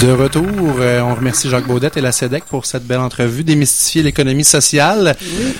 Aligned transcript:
De 0.00 0.12
retour, 0.12 0.46
euh, 0.80 1.02
on 1.02 1.14
remercie 1.14 1.50
Jacques 1.50 1.66
Baudette 1.66 1.98
et 1.98 2.00
la 2.00 2.10
SEDEC 2.10 2.44
pour 2.44 2.64
cette 2.64 2.86
belle 2.86 3.00
entrevue, 3.00 3.44
démystifier 3.44 4.02
l'économie 4.02 4.44
sociale. 4.44 5.14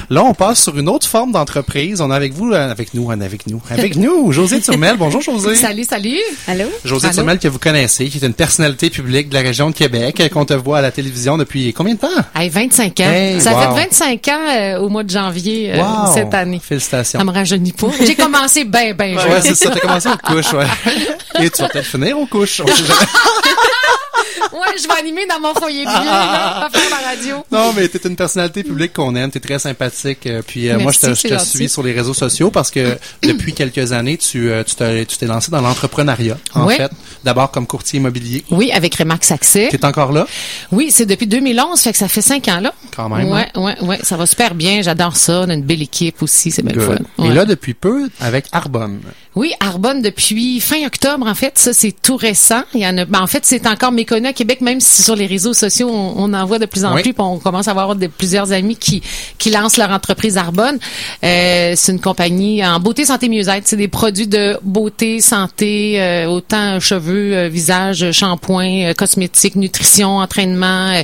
Là, 0.08 0.24
on 0.24 0.32
passe 0.32 0.62
sur 0.62 0.78
une 0.78 0.88
autre 0.88 1.06
forme 1.06 1.32
d'entreprise. 1.32 2.00
On 2.00 2.10
est 2.10 2.14
avec 2.14 2.32
vous, 2.32 2.50
euh, 2.50 2.70
avec 2.70 2.94
nous, 2.94 3.10
avec 3.10 3.46
nous, 3.46 3.60
avec 3.68 3.96
nous, 3.96 4.32
José 4.32 4.62
Turmel. 4.62 4.96
Bonjour, 4.96 5.20
José. 5.20 5.54
Salut, 5.60 5.84
salut. 5.84 6.16
Allô? 6.48 6.64
José? 6.86 7.10
Turmel, 7.10 7.38
que 7.38 7.48
vous 7.48 7.58
connaissez, 7.58 8.08
qui 8.08 8.16
est 8.16 8.26
une 8.26 8.32
personnalité 8.32 8.88
publique 8.88 9.28
de 9.28 9.34
la 9.34 9.42
région 9.42 9.68
de 9.68 9.74
Québec, 9.74 10.18
euh, 10.20 10.28
qu'on 10.30 10.46
te 10.46 10.54
voit 10.54 10.78
à 10.78 10.82
la 10.82 10.90
télévision 10.90 11.36
depuis 11.36 11.74
combien 11.74 11.92
de 11.94 12.00
temps? 12.00 12.08
Hey, 12.34 12.48
25 12.48 12.98
ans. 13.00 13.10
Hey, 13.10 13.42
ça 13.42 13.52
wow. 13.52 13.76
fait 13.76 13.88
25 13.90 14.28
ans 14.28 14.32
euh, 14.56 14.78
au 14.78 14.88
mois 14.88 15.02
de 15.02 15.10
janvier 15.10 15.74
euh, 15.74 15.82
Wow. 15.82 16.14
cette 16.14 16.32
année. 16.32 16.62
Félicitations. 16.66 17.18
Ça 17.18 17.24
me 17.26 17.30
rajeunit 17.32 17.72
pas. 17.72 17.88
J'ai 18.00 18.14
commencé 18.14 18.64
bien, 18.64 18.94
bien 18.94 19.18
jeune. 19.18 19.32
Ouais, 19.32 19.40
c'est 19.42 19.54
ça, 19.54 19.68
t'as 19.68 19.80
commencé 19.80 20.08
aux 20.08 20.32
couches, 20.32 20.54
ouais. 20.54 20.66
Et 21.44 21.50
tu 21.50 21.60
vas 21.60 21.68
peut-être 21.68 21.86
finir 21.86 22.18
aux 22.18 22.26
couches. 22.26 22.62
Ouais, 24.52 24.76
je 24.82 24.86
vais 24.88 24.98
animer 24.98 25.26
dans 25.26 25.40
mon 25.40 25.54
foyer 25.54 25.84
de 25.84 25.90
vieux, 25.90 26.04
là, 26.04 26.68
faire 26.72 26.90
la 26.90 27.08
radio. 27.10 27.36
Non, 27.52 27.72
mais 27.74 27.88
t'es 27.88 28.06
une 28.08 28.16
personnalité 28.16 28.62
publique 28.64 28.92
qu'on 28.92 29.14
aime, 29.14 29.30
t'es 29.30 29.40
très 29.40 29.58
sympathique. 29.58 30.26
euh, 30.26 30.42
Puis 30.46 30.68
euh, 30.68 30.78
moi, 30.78 30.92
je 30.92 30.98
te, 30.98 31.14
je 31.14 31.38
suis 31.44 31.68
sur 31.68 31.82
les 31.82 31.92
réseaux 31.92 32.14
sociaux 32.14 32.50
parce 32.50 32.70
que 32.70 32.96
depuis 33.22 33.52
quelques 33.54 33.92
années, 33.92 34.16
tu 34.18 34.50
euh, 34.50 34.62
tu 34.64 34.74
t'es 35.16 35.26
lancé 35.26 35.50
dans 35.50 35.60
l'entrepreneuriat, 35.60 36.36
en 36.54 36.66
Oui. 36.66 36.76
fait. 36.76 36.90
D'abord 37.24 37.50
comme 37.50 37.66
courtier 37.66 37.98
immobilier. 37.98 38.44
Oui, 38.50 38.70
avec 38.72 38.94
Remax 38.96 39.28
Saxet. 39.28 39.68
T'es 39.70 39.84
encore 39.84 40.12
là, 40.12 40.26
Oui, 40.72 40.90
c'est 40.90 41.06
depuis 41.06 41.26
2011, 41.26 41.80
fait 41.80 41.92
que 41.92 41.98
ça 41.98 42.08
fait 42.08 42.22
5 42.22 42.48
ans 42.48 42.60
là. 42.60 42.72
quand 42.94 43.08
même. 43.08 43.28
Ouais, 43.30 43.48
ouais, 43.56 43.76
ouais, 43.82 43.98
ça 44.02 44.16
va 44.16 44.26
super 44.26 44.54
bien. 44.54 44.82
J'adore 44.82 45.16
ça. 45.16 45.42
On 45.46 45.50
a 45.50 45.54
une 45.54 45.62
belle 45.62 45.82
équipe 45.82 46.22
aussi, 46.22 46.50
c'est 46.50 46.62
bien 46.62 46.74
le 46.74 46.86
Good. 46.86 46.98
fun. 47.16 47.24
Et 47.24 47.28
là, 47.32 47.44
depuis 47.44 47.74
peu, 47.74 48.08
avec 48.20 48.46
Arbonne. 48.52 49.00
Oui, 49.36 49.52
Arbonne 49.60 50.02
depuis 50.02 50.60
fin 50.60 50.84
octobre, 50.86 51.26
en 51.26 51.34
fait. 51.34 51.56
Ça, 51.58 51.72
c'est 51.72 51.94
tout 52.02 52.16
récent. 52.16 52.62
Il 52.74 52.80
y 52.80 52.86
en 52.86 52.96
a, 52.98 53.04
ben, 53.04 53.20
en 53.20 53.26
fait, 53.26 53.44
c'est 53.46 53.66
encore 53.66 53.92
méconnu 53.92 54.26
Québec, 54.40 54.62
même 54.62 54.80
si 54.80 55.02
sur 55.02 55.16
les 55.16 55.26
réseaux 55.26 55.52
sociaux, 55.52 55.90
on, 55.92 56.14
on 56.16 56.32
en 56.32 56.46
voit 56.46 56.58
de 56.58 56.64
plus 56.64 56.86
en 56.86 56.94
Oui. 56.94 57.02
plus, 57.02 57.12
puis 57.12 57.22
on 57.22 57.38
commence 57.38 57.68
à 57.68 57.72
avoir 57.72 57.94
de, 57.94 58.06
plusieurs 58.06 58.52
amis 58.52 58.76
qui, 58.76 59.02
qui 59.36 59.50
lancent 59.50 59.76
leur 59.76 59.90
entreprise 59.90 60.38
Arbonne. 60.38 60.78
Euh, 61.22 61.74
c'est 61.76 61.92
une 61.92 62.00
compagnie 62.00 62.64
en 62.64 62.80
beauté, 62.80 63.04
santé, 63.04 63.28
mieux-être. 63.28 63.64
C'est 63.68 63.76
des 63.76 63.88
produits 63.88 64.26
de 64.28 64.56
beauté, 64.62 65.20
santé, 65.20 66.00
euh, 66.00 66.24
autant 66.26 66.80
cheveux, 66.80 67.36
euh, 67.36 67.48
visage, 67.48 68.12
shampoing, 68.12 68.94
cosmétiques, 68.94 69.56
nutrition, 69.56 70.16
entraînement, 70.16 70.94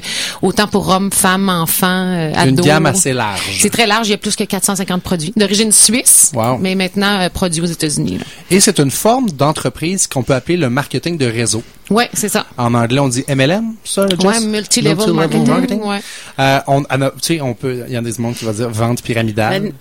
autant 0.40 0.66
pour 0.66 0.88
hommes, 0.88 1.10
femmes, 1.12 1.50
enfants, 1.50 1.86
euh, 2.06 2.30
Une 2.32 2.54
ados. 2.54 2.64
gamme 2.64 2.86
assez 2.86 3.12
large. 3.12 3.58
C'est 3.60 3.68
très 3.68 3.86
large. 3.86 4.08
Il 4.08 4.12
y 4.12 4.14
a 4.14 4.18
plus 4.18 4.34
que 4.34 4.44
450 4.44 5.02
produits 5.02 5.34
d'origine 5.36 5.72
suisse, 5.72 6.32
Wow. 6.34 6.56
mais 6.58 6.74
maintenant 6.74 7.28
produits 7.34 7.60
aux 7.60 7.66
États-Unis. 7.66 8.18
Et 8.50 8.60
c'est 8.60 8.78
une 8.80 8.90
forme 8.90 9.28
d'entreprise 9.30 10.06
qu'on 10.06 10.22
peut 10.22 10.32
appeler 10.34 10.56
le 10.56 10.70
marketing 10.70 11.18
de 11.18 11.26
réseau. 11.26 11.62
Ouais, 11.88 12.08
c'est 12.14 12.28
ça. 12.28 12.46
En 12.56 12.74
anglais, 12.74 12.98
on 12.98 13.08
dit 13.08 13.22
MLM, 13.28 13.74
ça, 13.84 14.06
Jess? 14.08 14.18
Ouais, 14.24 14.40
multi-level 14.40 15.12
marketing, 15.12 15.82
ouais. 15.82 16.00
Euh, 16.38 16.60
on, 16.66 16.82
on 16.90 17.02
a- 17.02 17.10
tu 17.10 17.16
sais, 17.22 17.40
on 17.40 17.54
peut, 17.54 17.84
il 17.86 17.92
y 17.92 17.96
a 17.96 18.00
des 18.00 18.12
mondes 18.18 18.34
qui 18.34 18.44
vont 18.44 18.52
dire 18.52 18.68
vente 18.70 19.02
pyramidale. 19.02 19.62
Ouais, 19.62 19.70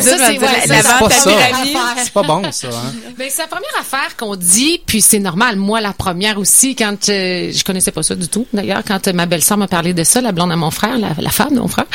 ça, 0.00 0.16
c'est- 0.18 0.38
ouais, 0.38 0.38
la, 0.40 0.60
ça, 0.60 0.66
la 0.74 0.82
c'est 0.82 0.88
vente 0.88 0.98
pas 1.00 1.06
à 1.06 1.10
ça. 1.10 1.30
pyramide. 1.30 1.76
C'est 2.04 2.12
pas 2.12 2.22
bon, 2.22 2.42
ça, 2.52 2.68
hein? 2.68 2.92
Ben, 3.18 3.28
c'est 3.30 3.42
la 3.42 3.48
première 3.48 3.80
affaire 3.80 4.16
qu'on 4.16 4.36
dit, 4.36 4.80
puis 4.86 5.00
c'est 5.00 5.18
normal. 5.18 5.56
Moi, 5.56 5.80
la 5.80 5.92
première 5.92 6.38
aussi, 6.38 6.74
quand 6.76 7.08
euh, 7.08 7.50
je 7.52 7.64
connaissais 7.64 7.90
pas 7.92 8.02
ça 8.02 8.14
du 8.14 8.28
tout. 8.28 8.46
D'ailleurs, 8.52 8.82
quand 8.86 9.08
euh, 9.08 9.12
ma 9.12 9.26
belle-sœur 9.26 9.56
m'a 9.58 9.68
parlé 9.68 9.94
de 9.94 10.04
ça, 10.04 10.20
la 10.20 10.32
blonde 10.32 10.52
à 10.52 10.56
mon 10.56 10.70
frère, 10.70 10.98
la, 10.98 11.10
la 11.18 11.30
femme 11.30 11.54
de 11.54 11.60
mon 11.60 11.68
frère. 11.68 11.86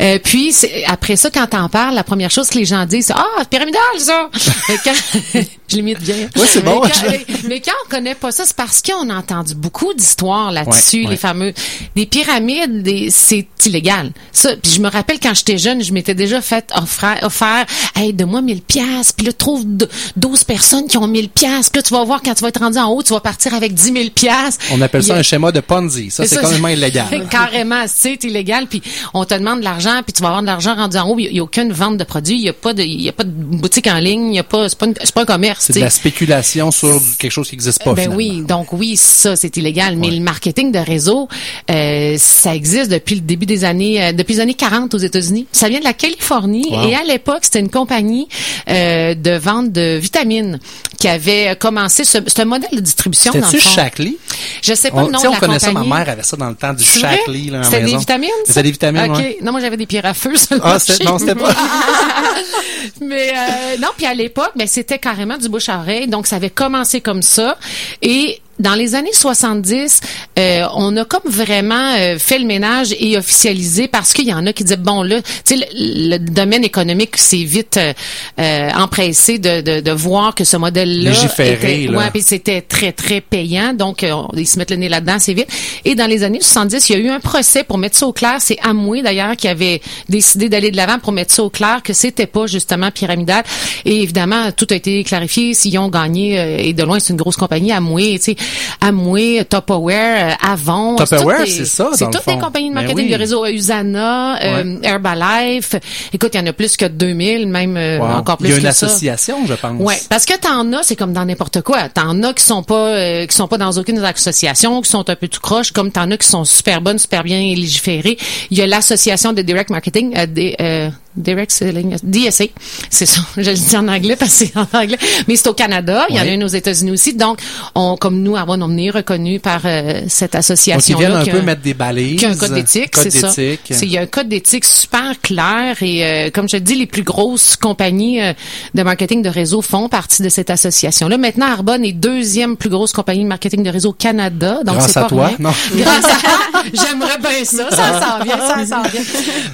Euh, 0.00 0.18
puis 0.22 0.54
après 0.86 1.16
ça, 1.16 1.30
quand 1.30 1.46
t'en 1.46 1.68
parles, 1.68 1.94
la 1.94 2.04
première 2.04 2.30
chose 2.30 2.48
que 2.48 2.58
les 2.58 2.64
gens 2.64 2.86
disent, 2.86 3.06
c'est 3.06 3.14
ah, 3.16 3.44
pyramidal 3.50 3.80
ça. 3.98 4.30
Mais 4.68 4.76
quand 4.82 4.92
je 5.68 5.76
l'imite 5.76 6.00
bien. 6.00 6.16
Ouais, 6.36 6.46
c'est 6.46 6.62
bon. 6.64 6.82
Mais 6.84 6.90
quand, 6.90 7.34
mais 7.48 7.60
quand 7.60 7.72
on 7.86 7.90
connaît 7.90 8.14
pas 8.14 8.32
ça, 8.32 8.44
c'est 8.46 8.56
parce 8.56 8.80
qu'on 8.82 9.10
a 9.10 9.14
entendu 9.14 9.54
beaucoup 9.54 9.92
d'histoires 9.94 10.52
là-dessus, 10.52 10.98
Ouais, 11.00 11.04
ouais. 11.04 11.10
les 11.10 11.16
fameux 11.16 11.52
des 11.96 12.06
pyramides, 12.06 12.82
des, 12.82 13.10
c'est 13.10 13.46
illégal. 13.66 14.12
Ça, 14.32 14.56
puis 14.56 14.72
je 14.72 14.80
me 14.80 14.88
rappelle 14.88 15.18
quand 15.20 15.34
j'étais 15.34 15.58
jeune, 15.58 15.82
je 15.84 15.92
m'étais 15.92 16.14
déjà 16.14 16.40
fait 16.40 16.70
offrir, 16.74 17.18
offert, 17.22 17.66
hey, 17.96 18.12
de 18.12 18.24
moi 18.24 18.40
1000 18.42 18.62
pièces, 18.62 19.12
puis 19.12 19.26
là 19.26 19.32
trouve 19.32 19.64
d- 19.66 19.86
12 20.16 20.44
personnes 20.44 20.86
qui 20.86 20.96
ont 20.96 21.06
1000 21.06 21.28
pièces, 21.28 21.68
puis 21.68 21.78
là 21.80 21.82
tu 21.82 21.94
vas 21.94 22.04
voir 22.04 22.20
quand 22.22 22.34
tu 22.34 22.42
vas 22.42 22.48
être 22.48 22.60
rendu 22.60 22.78
en 22.78 22.88
haut, 22.90 23.02
tu 23.02 23.12
vas 23.12 23.20
partir 23.20 23.54
avec 23.54 23.74
10 23.74 23.82
000 23.92 23.96
pièces. 24.14 24.58
On 24.72 24.80
appelle 24.80 25.02
ça 25.04 25.14
a- 25.14 25.18
un 25.18 25.22
schéma 25.22 25.52
de 25.52 25.60
Ponzi. 25.60 26.10
Ça, 26.10 26.26
c'est 26.26 26.40
complètement 26.40 26.68
illégal. 26.78 27.26
Carrément, 27.30 27.84
c'est 27.86 28.24
illégal. 28.24 28.66
Puis 28.66 28.82
on 29.14 29.24
te 29.24 29.34
demande 29.34 29.60
de 29.60 29.64
l'argent, 29.64 29.89
puis 30.04 30.12
tu 30.12 30.22
vas 30.22 30.28
avoir 30.28 30.42
de 30.42 30.46
l'argent 30.46 30.74
rendu 30.74 30.96
en 30.96 31.08
haut. 31.08 31.18
Il 31.18 31.32
y 31.34 31.38
a 31.40 31.42
aucune 31.42 31.72
vente 31.72 31.96
de 31.98 32.04
produits. 32.04 32.36
Il 32.36 32.42
y 32.42 32.48
a 32.48 32.52
pas 32.52 32.72
de, 32.74 32.82
il 32.82 33.00
y 33.02 33.08
a 33.08 33.12
pas 33.12 33.24
de 33.24 33.30
boutique 33.30 33.86
en 33.86 33.98
ligne. 33.98 34.32
Il 34.32 34.36
y 34.36 34.38
a 34.38 34.44
pas, 34.44 34.68
c'est 34.68 34.78
pas, 34.78 34.86
une- 34.86 34.94
pas 34.94 35.22
un 35.22 35.24
commerce. 35.24 35.64
C'est 35.66 35.74
de 35.74 35.80
la 35.80 35.90
spéculation 35.90 36.70
sur 36.70 37.00
du- 37.00 37.16
quelque 37.18 37.30
chose 37.32 37.48
qui 37.48 37.54
n'existe 37.56 37.82
pas, 37.84 37.92
Ben 37.94 38.02
finalement. 38.02 38.16
oui, 38.16 38.42
donc 38.42 38.72
oui, 38.72 38.96
ça 38.96 39.36
c'est 39.36 39.56
illégal. 39.56 39.96
Mais 39.96 40.10
le 40.10 40.20
marketing 40.20 40.72
de 40.72 40.78
réseau, 40.78 41.28
euh, 41.70 42.16
ça 42.18 42.54
existe 42.54 42.90
depuis 42.90 43.16
le 43.16 43.20
début 43.22 43.46
des 43.46 43.64
années, 43.64 44.02
euh, 44.02 44.12
depuis 44.12 44.34
les 44.34 44.40
années 44.40 44.54
40 44.54 44.94
aux 44.94 44.98
États-Unis. 44.98 45.46
Ça 45.52 45.68
vient 45.68 45.78
de 45.80 45.84
la 45.84 45.94
Californie 45.94 46.66
Wow. 46.70 46.88
et 46.88 46.94
à 46.94 47.02
l'époque 47.04 47.40
c'était 47.42 47.60
une 47.60 47.70
compagnie 47.70 48.28
euh, 48.68 49.14
de 49.14 49.32
vente 49.32 49.72
de 49.72 49.96
vitamines 49.98 50.58
qui 51.00 51.08
avait 51.08 51.56
commencé 51.58 52.04
ce, 52.04 52.18
un 52.18 52.44
modèle 52.44 52.68
de 52.72 52.80
distribution 52.80 53.32
C'était-tu. 53.32 53.58
Shackley? 53.58 54.16
Je 54.62 54.74
sais 54.74 54.90
pas 54.90 54.98
On, 54.98 55.06
le 55.06 55.12
nom 55.12 55.22
de 55.22 55.26
on 55.28 55.32
la 55.32 55.40
connaissait, 55.40 55.72
ma 55.72 55.82
mère 55.82 56.08
avait 56.10 56.22
ça 56.22 56.36
dans 56.36 56.50
le 56.50 56.54
temps 56.54 56.74
du? 56.74 56.84
Shackley, 56.84 57.50
C'était 57.64 57.80
des 57.80 57.96
vitamines? 57.96 58.28
C'était 58.44 58.62
des 58.62 58.70
vitamines, 58.70 59.10
OK. 59.10 59.16
ouais. 59.16 59.38
Non, 59.42 59.50
moi, 59.50 59.62
j'avais 59.62 59.78
des 59.78 59.86
pierres 59.86 60.04
à 60.04 60.12
feu 60.14 60.34
Ah, 60.62 60.76
non, 61.04 61.18
c'était 61.18 61.34
pas. 61.34 61.48
Mais 63.00 63.30
euh, 63.30 63.76
non, 63.80 63.88
puis 63.96 64.04
à 64.04 64.12
l'époque, 64.12 64.52
ben, 64.56 64.66
c'était 64.66 64.98
carrément 64.98 65.38
du 65.38 65.48
bouche 65.48 65.70
à 65.70 65.78
oreille. 65.78 66.06
Donc, 66.06 66.26
ça 66.26 66.36
avait 66.36 66.50
commencé 66.50 67.00
comme 67.00 67.22
ça. 67.22 67.56
Et 68.02 68.40
dans 68.60 68.74
les 68.74 68.94
années 68.94 69.12
70, 69.12 70.00
euh, 70.38 70.66
on 70.74 70.96
a 70.96 71.04
comme 71.04 71.22
vraiment 71.26 71.94
euh, 71.98 72.18
fait 72.18 72.38
le 72.38 72.46
ménage 72.46 72.94
et 72.98 73.16
officialisé 73.18 73.88
parce 73.88 74.12
qu'il 74.12 74.26
y 74.26 74.32
en 74.34 74.46
a 74.46 74.52
qui 74.52 74.62
disaient, 74.64 74.76
bon, 74.76 75.02
là, 75.02 75.20
tu 75.22 75.30
sais, 75.44 75.56
le, 75.56 75.66
le 76.10 76.18
domaine 76.18 76.62
économique 76.64 77.16
s'est 77.16 77.44
vite 77.44 77.78
euh, 77.78 77.92
euh, 78.38 78.70
empressé 78.76 79.38
de, 79.38 79.60
de, 79.60 79.80
de 79.80 79.90
voir 79.90 80.34
que 80.34 80.44
ce 80.44 80.56
modèle-là... 80.56 81.10
Légiféré, 81.10 81.82
était- 81.82 81.92
là. 81.92 81.98
Ouais, 81.98 82.10
puis 82.12 82.22
c'était 82.22 82.60
très, 82.60 82.92
très 82.92 83.20
payant. 83.20 83.72
Donc, 83.74 84.02
euh, 84.04 84.14
ils 84.36 84.46
se 84.46 84.58
mettent 84.58 84.70
le 84.70 84.76
nez 84.76 84.88
là-dedans 84.88 85.14
assez 85.14 85.34
vite. 85.34 85.48
Et 85.84 85.94
dans 85.94 86.06
les 86.06 86.22
années 86.22 86.40
70, 86.40 86.88
il 86.90 86.92
y 86.92 86.96
a 86.96 86.98
eu 87.02 87.08
un 87.08 87.20
procès 87.20 87.64
pour 87.64 87.78
mettre 87.78 87.96
ça 87.96 88.06
au 88.06 88.12
clair. 88.12 88.36
C'est 88.40 88.58
Amway, 88.62 89.02
d'ailleurs, 89.02 89.36
qui 89.36 89.48
avait 89.48 89.80
décidé 90.08 90.48
d'aller 90.48 90.70
de 90.70 90.76
l'avant 90.76 90.98
pour 90.98 91.12
mettre 91.12 91.32
ça 91.34 91.42
au 91.42 91.50
clair, 91.50 91.80
que 91.82 91.92
c'était 91.92 92.26
pas 92.26 92.46
justement 92.46 92.90
pyramidal. 92.90 93.42
Et 93.84 94.02
évidemment, 94.02 94.52
tout 94.52 94.66
a 94.70 94.74
été 94.74 95.02
clarifié. 95.04 95.54
S'ils 95.54 95.78
ont 95.78 95.88
gagné, 95.88 96.38
euh, 96.38 96.56
et 96.58 96.72
de 96.72 96.82
loin, 96.82 96.98
c'est 97.00 97.12
une 97.12 97.18
grosse 97.18 97.36
compagnie, 97.36 97.72
Amway, 97.72 98.18
tu 98.18 98.32
sais, 98.32 98.36
Amway, 98.80 99.44
Tupperware, 99.48 100.30
euh, 100.40 100.52
Avon. 100.52 100.96
Tupperware, 100.96 101.38
toutes 101.38 101.46
des- 101.46 101.52
c'est 101.52 101.64
ça, 101.64 101.90
C'est 101.94 102.04
toutes 102.10 102.22
fond. 102.22 102.38
compagnies 102.38 102.70
de 102.70 102.74
Ben 102.74 102.80
marketing 102.82 103.06
oui. 103.06 103.12
de 103.12 103.16
réseau. 103.18 103.44
euh, 103.44 103.50
Usana, 103.52 104.42
euh, 104.42 104.76
Herbalife. 104.82 105.74
Écoute, 106.12 106.30
il 106.34 106.38
y 106.38 106.42
en 106.42 106.46
a 106.46 106.52
plus 106.52 106.76
que 106.76 106.86
2000, 106.86 107.46
même 107.48 107.76
euh, 107.76 107.98
Wow. 107.98 108.06
encore 108.18 108.36
plus 108.38 108.48
Il 108.48 108.50
y 108.50 108.54
a 108.54 108.56
une 108.58 108.64
que 108.64 108.72
ça. 108.72 108.86
association, 108.86 109.46
je 109.46 109.54
pense. 109.54 109.80
Ouais, 109.80 109.98
parce 110.08 110.24
que 110.24 110.36
t'en 110.38 110.72
as, 110.72 110.82
c'est 110.82 110.96
comme 110.96 111.12
dans 111.12 111.24
n'importe 111.24 111.60
quoi. 111.62 111.88
T'en 111.88 112.22
as 112.22 112.32
qui 112.34 112.44
sont 112.44 112.62
pas, 112.62 112.88
euh, 112.88 113.26
qui 113.26 113.34
sont 113.36 113.48
pas 113.48 113.58
dans 113.58 113.72
aucune 113.72 113.98
association, 114.02 114.80
qui 114.80 114.90
sont 114.90 115.08
un 115.08 115.16
peu 115.16 115.28
tout 115.28 115.40
croche, 115.40 115.72
comme 115.72 115.90
t'en 115.90 116.10
as 116.10 116.16
qui 116.16 116.28
sont 116.28 116.44
super 116.44 116.80
bonnes, 116.80 116.98
super 116.98 117.22
bien 117.24 117.38
légiférées. 117.40 118.16
Il 118.50 118.58
y 118.58 118.62
a 118.62 118.66
l'association 118.66 119.32
de 119.32 119.42
direct 119.42 119.70
marketing, 119.70 120.14
euh, 120.16 120.26
des, 120.26 120.56
euh, 120.60 120.90
direct 121.16 121.50
selling, 121.50 121.96
DSA. 122.02 122.44
C'est 122.88 123.06
ça. 123.06 123.20
Je 123.36 123.50
le 123.50 123.56
dis 123.56 123.76
en 123.76 123.88
anglais 123.88 124.16
parce 124.16 124.38
que 124.38 124.46
c'est 124.46 124.56
en 124.56 124.66
anglais, 124.72 124.98
mais 125.28 125.36
c'est 125.36 125.48
au 125.48 125.54
Canada. 125.54 126.06
Il 126.08 126.16
y 126.16 126.20
en 126.20 126.22
a 126.22 126.26
une 126.26 126.44
aux 126.44 126.48
États-Unis 126.48 126.92
aussi. 126.92 127.14
Donc, 127.14 127.38
on, 127.74 127.96
comme 127.96 128.22
nous, 128.22 128.36
Arbonne, 128.36 128.62
on 128.62 128.76
est 128.76 128.90
reconnu 128.90 129.40
par 129.40 129.62
euh, 129.64 130.02
cette 130.08 130.32
Donc, 130.32 130.34
ils 130.34 130.38
association. 130.38 130.98
viennent 130.98 131.12
un 131.12 131.24
peu 131.24 131.42
mettre 131.42 131.62
des 131.62 131.74
balises. 131.74 132.18
Qui 132.20 132.26
a 132.26 132.30
un 132.30 132.36
code 132.36 132.54
d'éthique, 132.54 132.96
c'est 132.96 133.10
ça. 133.10 133.32
Il 133.36 133.88
y 133.90 133.98
a 133.98 134.02
un 134.02 134.06
code 134.06 134.28
d'éthique 134.28 134.64
super 134.64 135.20
clair 135.22 135.82
et 135.82 136.04
euh, 136.04 136.30
comme 136.30 136.48
je 136.48 136.56
te 136.56 136.62
dis, 136.62 136.74
les 136.76 136.86
plus 136.86 137.02
grosses 137.02 137.56
compagnies 137.56 138.22
euh, 138.22 138.32
de 138.74 138.82
marketing 138.82 139.22
de 139.22 139.28
réseau 139.28 139.62
font 139.62 139.88
partie 139.88 140.22
de 140.22 140.28
cette 140.28 140.50
association-là. 140.50 141.18
Maintenant, 141.18 141.46
Arbonne 141.46 141.84
est 141.84 141.92
deuxième 141.92 142.56
plus 142.56 142.70
grosse 142.70 142.92
compagnie 142.92 143.22
de 143.24 143.28
marketing 143.28 143.62
de 143.62 143.70
réseau 143.70 143.90
au 143.90 143.92
Canada. 143.92 144.60
Donc 144.64 144.76
Grâce 144.76 144.92
c'est 144.92 144.98
à 144.98 145.02
pas 145.02 145.08
toi, 145.08 145.26
rien. 145.26 145.36
non? 145.40 145.50
Grâce 145.74 146.04
à 146.04 146.62
J'aimerais 146.74 147.18
bien 147.18 147.44
ça. 147.44 147.70
Ça 147.70 148.00
s'en 148.00 148.24
vient, 148.24 148.38
ça 148.38 148.66
s'en 148.66 148.82
vient. 148.82 149.00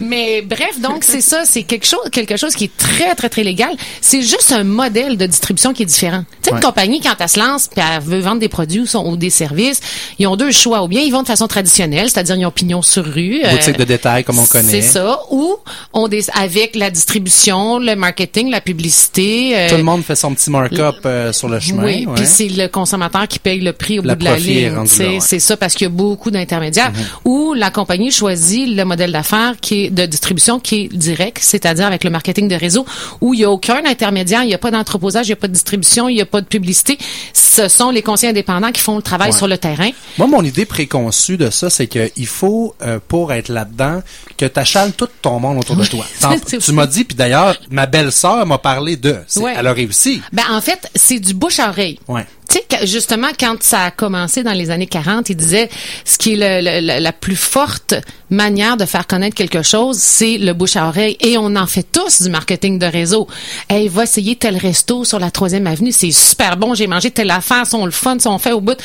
Mais 0.00 0.42
bref, 0.42 0.80
donc 0.80 1.04
c'est 1.04 1.20
ça, 1.20 1.44
c'est 1.46 1.62
quelque 1.62 1.86
chose, 1.86 2.00
quelque 2.12 2.36
chose 2.36 2.54
qui 2.54 2.64
est 2.64 2.76
très, 2.76 3.14
très, 3.14 3.28
très 3.28 3.42
légal. 3.44 3.70
C'est 4.00 4.22
juste 4.22 4.52
un 4.52 4.64
modèle 4.64 5.16
de 5.16 5.26
distribution 5.26 5.72
qui 5.72 5.82
est 5.84 5.86
différent. 5.86 6.24
Tu 6.42 6.48
sais, 6.48 6.50
Ouais. 6.52 6.58
une 6.58 6.64
compagnie, 6.64 7.00
quand 7.00 7.14
elle 7.18 7.28
se 7.28 7.38
lance 7.38 7.68
puis 7.68 7.80
elle 7.84 8.02
veut 8.02 8.20
vendre 8.20 8.40
des 8.40 8.48
produits 8.48 8.80
ou, 8.80 8.86
son- 8.86 9.04
ou 9.06 9.16
des 9.16 9.30
services, 9.30 9.80
ils 10.18 10.26
ont 10.26 10.36
deux 10.36 10.52
choix. 10.52 10.82
Ou 10.82 10.88
bien 10.88 11.00
ils 11.00 11.10
vont 11.10 11.22
de 11.22 11.26
façon 11.26 11.46
traditionnelle, 11.46 12.08
c'est-à-dire 12.10 12.36
ils 12.36 12.46
ont 12.46 12.50
pignon 12.50 12.82
sur 12.82 13.04
rue. 13.04 13.40
euh, 13.44 13.50
Boutique 13.52 13.78
de 13.78 13.84
détail, 13.84 14.24
comme 14.24 14.38
on 14.38 14.46
connaît. 14.46 14.70
C'est 14.70 14.82
ça. 14.82 15.20
Ou 15.30 15.56
on 15.92 16.08
des, 16.08 16.24
avec 16.34 16.76
la 16.76 16.90
distribution, 16.90 17.78
le 17.78 17.94
marketing, 17.96 18.50
la 18.50 18.60
publicité. 18.60 19.52
euh, 19.56 19.68
Tout 19.70 19.76
le 19.76 19.82
monde 19.82 20.02
fait 20.04 20.14
son 20.16 20.34
petit 20.34 20.50
markup 20.50 21.04
euh, 21.06 21.32
sur 21.32 21.48
le 21.48 21.58
chemin. 21.60 21.84
oui, 21.84 22.06
puis 22.14 22.26
c'est 22.26 22.48
le 22.48 22.68
consommateur 22.68 23.26
qui 23.28 23.38
paye 23.38 23.60
le 23.60 23.72
prix 23.72 23.98
au 23.98 24.02
bout 24.02 24.14
de 24.14 24.24
la 24.24 24.36
ligne. 24.36 24.72
C'est 24.86 25.04
là, 25.04 25.10
ouais. 25.12 25.18
c'est 25.20 25.38
ça 25.38 25.56
parce 25.56 25.74
qu'il 25.74 25.84
y 25.84 25.90
a 25.90 25.90
beaucoup 25.92 26.30
d'intermédiaires. 26.30 26.92
Mhm. 26.92 27.04
Ou 27.32 27.54
la 27.54 27.70
compagnie 27.70 28.10
choisit 28.10 28.68
le 28.68 28.84
modèle 28.84 29.12
d'affaires 29.12 29.54
qui 29.60 29.84
est 29.86 29.90
de 29.90 30.06
distribution 30.06 30.60
qui 30.60 30.82
est 30.82 30.88
direct 30.96 31.35
c'est-à-dire 31.40 31.86
avec 31.86 32.04
le 32.04 32.10
marketing 32.10 32.48
de 32.48 32.54
réseau, 32.54 32.84
où 33.20 33.34
il 33.34 33.38
n'y 33.38 33.44
a 33.44 33.50
aucun 33.50 33.84
intermédiaire, 33.84 34.42
il 34.42 34.48
n'y 34.48 34.54
a 34.54 34.58
pas 34.58 34.70
d'entreposage, 34.70 35.26
il 35.26 35.30
n'y 35.30 35.34
a 35.34 35.36
pas 35.36 35.48
de 35.48 35.52
distribution, 35.52 36.08
il 36.08 36.14
n'y 36.14 36.20
a 36.22 36.26
pas 36.26 36.40
de 36.40 36.46
publicité. 36.46 36.98
Ce 37.32 37.68
sont 37.68 37.90
les 37.90 38.02
conseillers 38.02 38.30
indépendants 38.30 38.72
qui 38.72 38.80
font 38.80 38.96
le 38.96 39.02
travail 39.02 39.30
Ouais. 39.30 39.36
sur 39.36 39.48
le 39.48 39.58
terrain. 39.58 39.90
Moi, 40.18 40.26
mon 40.26 40.42
idée 40.44 40.66
préconçue 40.66 41.36
de 41.36 41.50
ça, 41.50 41.70
c'est 41.70 41.86
qu'il 41.86 42.26
faut, 42.26 42.74
euh, 42.82 42.98
pour 43.08 43.32
être 43.32 43.48
là-dedans, 43.48 44.02
que 44.36 44.46
tu 44.46 44.60
achales 44.60 44.92
tout 44.92 45.08
ton 45.22 45.40
monde 45.40 45.58
autour 45.58 45.76
de 45.76 45.84
toi. 45.84 46.04
Tu 46.60 46.72
m'as 46.72 46.86
dit, 46.86 47.04
puis 47.04 47.16
d'ailleurs, 47.16 47.56
ma 47.70 47.86
belle-sœur 47.86 48.44
m'a 48.46 48.58
parlé 48.58 48.96
de. 48.96 49.16
Ouais. 49.36 49.54
Elle 49.56 49.66
a 49.66 49.72
réussi. 49.72 50.20
Ben, 50.32 50.42
en 50.50 50.60
fait, 50.60 50.88
c'est 50.94 51.18
du 51.18 51.34
bouche 51.34 51.58
à 51.60 51.68
oreille. 51.70 51.98
Ouais. 52.08 52.26
Tu 52.56 52.76
sais, 52.78 52.86
justement, 52.86 53.28
quand 53.38 53.62
ça 53.62 53.84
a 53.84 53.90
commencé 53.90 54.42
dans 54.42 54.52
les 54.52 54.70
années 54.70 54.86
40, 54.86 55.30
il 55.30 55.36
disait 55.36 55.68
ce 56.04 56.16
qui 56.16 56.34
est 56.34 57.00
la 57.00 57.12
plus 57.12 57.36
forte 57.36 57.94
manière 58.30 58.76
de 58.76 58.84
faire 58.84 59.06
connaître 59.06 59.36
quelque 59.36 59.62
chose, 59.62 59.98
c'est 59.98 60.38
le 60.38 60.52
bouche 60.52 60.76
à 60.76 60.88
oreille. 60.88 61.16
Et 61.20 61.38
on 61.38 61.54
en 61.56 61.66
fait 61.66 61.84
tous 61.84 62.22
du 62.22 62.30
marketing 62.30 62.78
de 62.78 62.86
réseau. 62.86 63.28
Hey, 63.68 63.88
va 63.88 64.04
essayer 64.04 64.36
tel 64.36 64.56
resto 64.56 65.04
sur 65.04 65.18
la 65.18 65.30
troisième 65.30 65.66
avenue, 65.66 65.92
c'est 65.92 66.10
super 66.10 66.56
bon, 66.56 66.74
j'ai 66.74 66.86
mangé 66.86 67.10
telle 67.10 67.30
affaire, 67.30 67.66
sont 67.66 67.84
le 67.84 67.92
fun, 67.92 68.18
sont 68.18 68.38
faits 68.38 68.54
au 68.54 68.60
bout. 68.60 68.78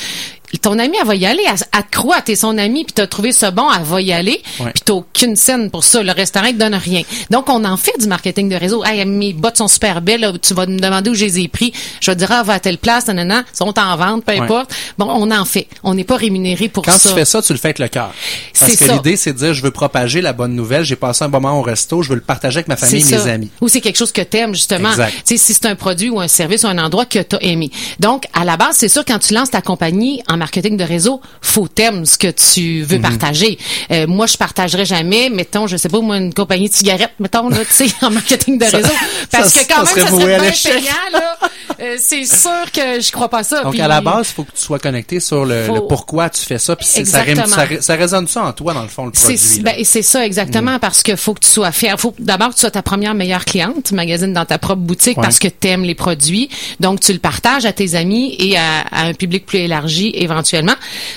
Ton 0.60 0.78
ami, 0.80 0.96
elle 1.00 1.08
va 1.08 1.16
y 1.16 1.26
aller, 1.26 1.44
elle, 1.48 1.56
elle 1.74 1.84
te 1.84 1.92
croit, 1.98 2.22
t'es 2.22 2.36
son 2.36 2.58
ami, 2.58 2.84
puis 2.84 2.94
t'as 2.94 3.08
trouvé 3.08 3.32
ça 3.32 3.52
bon, 3.52 3.66
elle 3.76 3.84
va 3.84 4.02
y 4.02 4.12
aller, 4.12 4.42
Ouais. 4.60 4.72
puis 4.74 4.82
t'as 4.86 4.94
aucune 4.94 5.36
scène 5.36 5.70
pour 5.72 5.84
ça. 5.84 6.04
Le 6.04 6.12
restaurant, 6.12 6.48
te 6.52 6.58
donne 6.58 6.76
rien. 6.76 7.02
Donc, 7.30 7.50
on 7.50 7.64
en 7.66 7.78
fait 7.78 7.94
du 8.00 8.08
marketing 8.08 8.50
de 8.50 8.56
réseau. 8.56 8.84
Hey, 8.84 9.04
mes 9.06 9.34
bottes 9.34 9.58
sont 9.58 9.68
super 9.68 10.02
belles, 10.02 10.22
là, 10.22 10.34
tu 10.42 10.54
vas 10.54 10.66
me 10.66 10.78
demander 10.80 11.10
où 11.10 11.14
je 11.16 11.26
les 11.26 11.40
ai 11.40 11.48
pris. 11.48 11.74
Je 12.00 12.12
vais 12.12 12.16
te 12.16 12.20
dire, 12.20 12.32
ah, 12.32 12.44
va 12.44 12.54
à 12.54 12.60
telle 12.60 12.78
place, 12.78 13.08
nanana, 13.08 13.44
sont 13.54 13.78
en 13.80 13.96
vente, 13.98 14.24
peu 14.26 14.34
Ouais. 14.34 14.40
importe. 14.40 14.74
Bon, 14.98 15.08
on 15.10 15.32
en 15.32 15.46
fait. 15.46 15.68
On 15.84 15.94
n'est 15.94 16.04
pas 16.04 16.16
rémunéré 16.18 16.68
pour 16.70 16.84
Quand 16.84 16.98
ça. 16.98 17.10
tu 17.10 17.16
fais 17.16 17.26
ça, 17.26 17.42
tu 17.42 17.54
le 17.54 17.60
fais 17.60 17.70
avec 17.70 17.80
le 17.80 17.88
cœur. 17.88 18.12
Parce 18.60 18.72
C'est 18.74 18.86
que 18.88 18.92
l'idée, 18.92 19.16
c'est 19.18 19.34
de 19.34 19.38
dire, 19.38 19.54
je 19.54 19.62
veux 19.64 19.72
propager 19.72 20.22
la 20.22 20.34
bonne 20.34 20.54
nouvelle. 20.56 20.84
J'ai 20.84 20.96
passé 20.96 21.24
un 21.24 21.28
moment 21.30 21.58
au 21.60 21.62
resto, 21.62 22.02
je 22.04 22.10
veux 22.10 22.16
le 22.16 22.22
partager 22.22 22.58
avec 22.58 22.68
ma 22.68 22.76
famille 22.78 23.02
et 23.02 23.16
mes 23.18 23.28
amis. 23.30 23.50
Ou 23.62 23.68
c'est 23.68 23.82
quelque 23.82 23.98
chose 23.98 24.12
que 24.12 24.22
t'aimes 24.22 24.54
justement. 24.54 24.90
Si 25.26 25.38
c'est 25.38 25.66
un 25.66 25.76
produit 25.76 26.10
ou 26.10 26.20
un 26.20 26.28
service 26.28 26.64
ou 26.64 26.68
un 26.68 26.78
endroit 26.78 27.06
que 27.06 27.20
t'as 27.20 27.38
aimé. 27.42 27.72
Donc, 28.00 28.26
à 28.34 28.44
la 28.46 28.58
base, 28.58 28.76
c'est 28.78 28.90
sûr 28.90 29.04
quand 29.06 29.20
tu 29.20 29.34
lances 29.34 29.52
ta 29.52 29.62
compagnie 29.62 30.22
en 30.30 30.41
marketing 30.42 30.76
de 30.76 30.84
réseau, 30.84 31.22
faut 31.42 31.68
t'aimer 31.68 32.06
ce 32.06 32.18
que 32.18 32.28
tu 32.32 32.82
veux 32.82 32.98
Mhm. 32.98 33.02
partager. 33.04 33.58
Euh, 33.92 34.08
moi, 34.08 34.26
je 34.28 34.38
partagerais 34.38 34.86
jamais, 34.86 35.30
mettons, 35.30 35.68
je 35.68 35.78
sais 35.78 35.88
pas, 35.90 36.02
moi, 36.02 36.18
une 36.18 36.34
compagnie 36.34 36.68
de 36.70 36.74
cigarettes, 36.74 37.14
mettons, 37.20 37.48
là, 37.50 37.60
tu 37.66 37.88
sais, 37.88 37.94
en 38.02 38.10
marketing 38.10 38.58
de 38.58 38.66
Ça- 38.66 38.78
réseau. 38.78 38.90
Parce 39.32 39.50
ça- 39.50 39.64
que 39.64 39.68
quand 39.74 39.86
ça 39.86 39.96
même, 39.96 40.06
ça 40.06 40.12
serait 40.12 40.40
bien 40.40 40.52
payant, 40.52 40.94
là. 41.14 41.38
Euh, 41.80 41.96
c'est 42.00 42.26
sûr 42.26 42.72
que 42.74 43.00
je 43.00 43.12
crois 43.12 43.30
pas 43.30 43.44
ça. 43.44 43.64
Donc, 43.64 43.80
à 43.80 43.88
la 43.88 44.02
base, 44.02 44.28
il 44.30 44.34
faut 44.34 44.44
que 44.44 44.52
tu 44.52 44.62
sois 44.62 44.78
connecté 44.80 45.20
sur 45.20 45.46
le, 45.46 45.64
Faut- 45.66 45.76
le 45.76 45.82
pourquoi 45.88 46.30
tu 46.30 46.42
fais 46.42 46.58
ça. 46.60 46.76
Puis 46.76 46.86
ça, 46.86 47.06
ça, 47.06 47.22
ré- 47.64 47.82
ça 47.82 47.96
résonne 47.96 48.28
ça 48.28 48.44
en 48.44 48.52
toi, 48.54 48.74
dans 48.74 48.82
le 48.84 48.88
fond, 48.88 49.06
le 49.06 49.12
produit. 49.12 49.38
C'est 49.38 49.62
ben, 49.62 49.76
c'est 49.84 50.02
ça 50.02 50.26
exactement 50.26 50.80
parce 50.80 51.02
que 51.04 51.16
faut 51.16 51.34
que 51.34 51.40
tu 51.40 51.50
sois 51.50 51.72
fier. 51.72 52.00
Faut 52.00 52.14
d'abord 52.20 52.50
que 52.50 52.56
tu 52.56 52.62
sois 52.62 52.72
ta 52.72 52.82
première 52.82 53.14
meilleure 53.14 53.46
cliente, 53.46 53.84
tu 53.86 53.94
magasines 53.96 54.34
dans 54.34 54.46
ta 54.46 54.58
propre 54.58 54.82
boutique 54.82 55.18
Ouais. 55.18 55.24
parce 55.24 55.40
que 55.40 55.48
tu 55.48 55.68
aimes 55.68 55.84
les 55.84 55.96
produits. 55.96 56.50
Donc 56.80 57.00
tu 57.00 57.14
le 57.14 57.20
partages 57.20 57.66
à 57.66 57.74
tes 57.74 57.96
amis 57.96 58.36
et 58.40 58.58
à, 58.58 58.82
à 58.92 59.06
un 59.06 59.14
public 59.14 59.46
plus 59.46 59.60
élargi 59.60 60.12
éventuellement. 60.14 60.31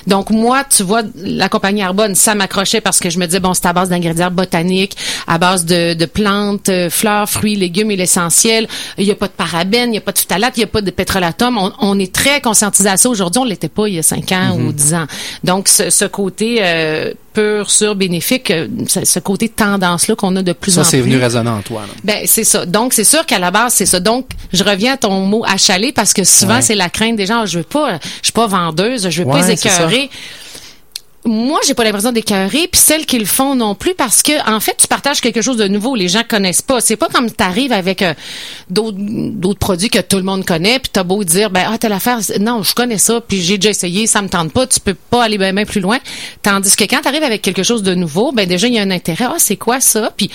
Donc 0.06 0.30
moi, 0.30 0.64
tu 0.64 0.82
vois 0.82 1.02
la 1.16 1.48
compagnie 1.48 1.82
Arbonne, 1.82 2.14
ça 2.14 2.34
m'accrochait 2.34 2.80
parce 2.80 2.98
que 3.00 3.10
je 3.10 3.18
me 3.18 3.26
disais 3.26 3.40
bon, 3.40 3.54
c'est 3.54 3.66
à 3.66 3.72
base 3.72 3.88
d'ingrédients 3.88 4.30
botaniques, 4.30 4.96
à 5.26 5.38
base 5.38 5.64
de, 5.64 5.94
de 5.94 6.06
plantes, 6.06 6.68
euh, 6.68 6.90
fleurs, 6.90 7.28
fruits, 7.28 7.56
légumes 7.56 7.90
et 7.90 7.96
l'essentiel. 7.96 8.66
Il 8.98 9.04
y 9.04 9.10
a 9.10 9.14
pas 9.14 9.26
de 9.28 9.32
parabènes, 9.32 9.92
il 9.92 9.96
y 9.96 9.98
a 9.98 10.02
pas 10.02 10.12
de 10.12 10.18
phtalates, 10.18 10.56
il 10.56 10.60
y 10.60 10.64
a 10.64 10.68
pas 10.68 10.80
de 10.82 10.90
pétrolatum. 10.90 11.58
On, 11.58 11.72
on 11.80 11.98
est 11.98 12.12
très 12.14 12.40
conscientisé 12.40 12.88
à 12.88 12.96
ça 12.96 13.08
aujourd'hui, 13.08 13.40
on 13.40 13.44
l'était 13.44 13.68
pas 13.68 13.88
il 13.88 13.94
y 13.94 13.98
a 13.98 14.02
cinq 14.02 14.32
ans 14.32 14.56
ou 14.58 14.72
dix 14.72 14.94
ans. 14.94 15.06
Donc 15.42 15.68
ce, 15.68 15.90
ce 15.90 16.04
côté 16.04 16.58
euh, 16.60 17.12
pur, 17.32 17.70
sûr, 17.70 17.94
bénéfique, 17.96 18.50
euh, 18.50 18.68
ce, 18.86 19.18
côté 19.18 19.48
tendance-là 19.48 20.14
qu'on 20.14 20.34
a 20.36 20.42
de 20.42 20.52
plus 20.52 20.72
Ça, 20.72 20.82
en 20.82 20.84
c'est 20.84 20.98
plus. 21.00 21.10
venu 21.10 21.22
résonner 21.22 21.50
en 21.50 21.62
toi. 21.62 21.82
là. 21.82 21.92
Ben 22.04 22.22
c'est 22.26 22.44
ça. 22.44 22.64
Donc 22.66 22.92
c'est 22.92 23.04
sûr 23.04 23.26
qu'à 23.26 23.38
la 23.38 23.50
base 23.50 23.74
c'est 23.74 23.86
ça. 23.86 23.98
Donc 24.00 24.26
je 24.52 24.62
reviens 24.62 24.94
à 24.94 24.96
ton 24.96 25.20
mot 25.26 25.44
achaler 25.46 25.92
parce 25.92 26.12
que 26.12 26.22
souvent 26.24 26.54
Ouais. 26.54 26.62
c'est 26.62 26.74
la 26.76 26.88
crainte 26.90 27.16
des 27.16 27.26
gens. 27.26 27.40
Ah, 27.42 27.46
Je 27.46 27.58
veux 27.58 27.64
pas, 27.64 27.94
je 28.20 28.26
suis 28.26 28.32
pas 28.32 28.46
vendeuse, 28.46 29.03
je 29.10 29.22
veux 29.22 29.28
pas 29.28 29.40
Ouais, 29.40 29.48
les 29.48 29.56
c'est 29.56 29.68
ça. 29.68 29.76
écœurer. 29.76 30.10
Moi, 31.26 31.58
j'ai 31.66 31.72
pas 31.74 31.84
l'impression 31.84 32.12
d'écœurer, 32.12 32.68
puis 32.70 32.80
celles 32.80 33.06
qui 33.06 33.18
le 33.18 33.24
font 33.24 33.54
non 33.54 33.74
plus, 33.74 33.94
parce 33.94 34.20
que 34.22 34.32
en 34.50 34.60
fait, 34.60 34.76
tu 34.78 34.86
partages 34.86 35.20
quelque 35.22 35.40
chose 35.40 35.56
de 35.56 35.66
nouveau. 35.66 35.94
Les 35.96 36.08
gens 36.08 36.22
connaissent 36.28 36.60
pas. 36.62 36.80
C'est 36.82 36.96
pas 36.96 37.08
comme 37.08 37.30
t'arrives 37.30 37.72
avec 37.72 38.02
euh, 38.02 38.12
d'autres 38.68 38.98
d'autres 38.98 39.58
produits 39.58 39.88
que 39.88 40.00
tout 40.00 40.16
le 40.16 40.22
monde 40.22 40.44
connaît, 40.44 40.78
puis 40.78 40.90
t'as 40.92 41.02
beau 41.02 41.24
dire 41.24 41.48
ben 41.50 41.64
ah 41.66 41.78
telle 41.78 41.92
affaire, 41.92 42.18
non, 42.40 42.62
je 42.62 42.74
connais 42.74 42.98
ça, 42.98 43.20
puis 43.26 43.40
j'ai 43.40 43.56
déjà 43.56 43.70
essayé, 43.70 44.06
ça 44.06 44.20
me 44.20 44.28
tente 44.28 44.52
pas. 44.52 44.66
Tu 44.66 44.80
peux 44.80 44.94
pas 44.94 45.24
aller 45.24 45.38
bien 45.38 45.64
plus 45.64 45.80
loin. 45.80 45.98
Tandis 46.42 46.76
que 46.76 46.84
quand 46.84 47.00
t'arrives 47.00 47.22
avec 47.22 47.40
quelque 47.42 47.62
chose 47.62 47.82
de 47.82 47.94
nouveau, 47.94 48.32
ben 48.32 48.46
déjà 48.46 48.66
il 48.66 48.74
y 48.74 48.78
a 48.78 48.82
un 48.82 48.90
intérêt. 48.90 49.24
Ah 49.26 49.36
c'est 49.38 49.56
quoi 49.56 49.80
ça? 49.80 50.12
Puis 50.16 50.30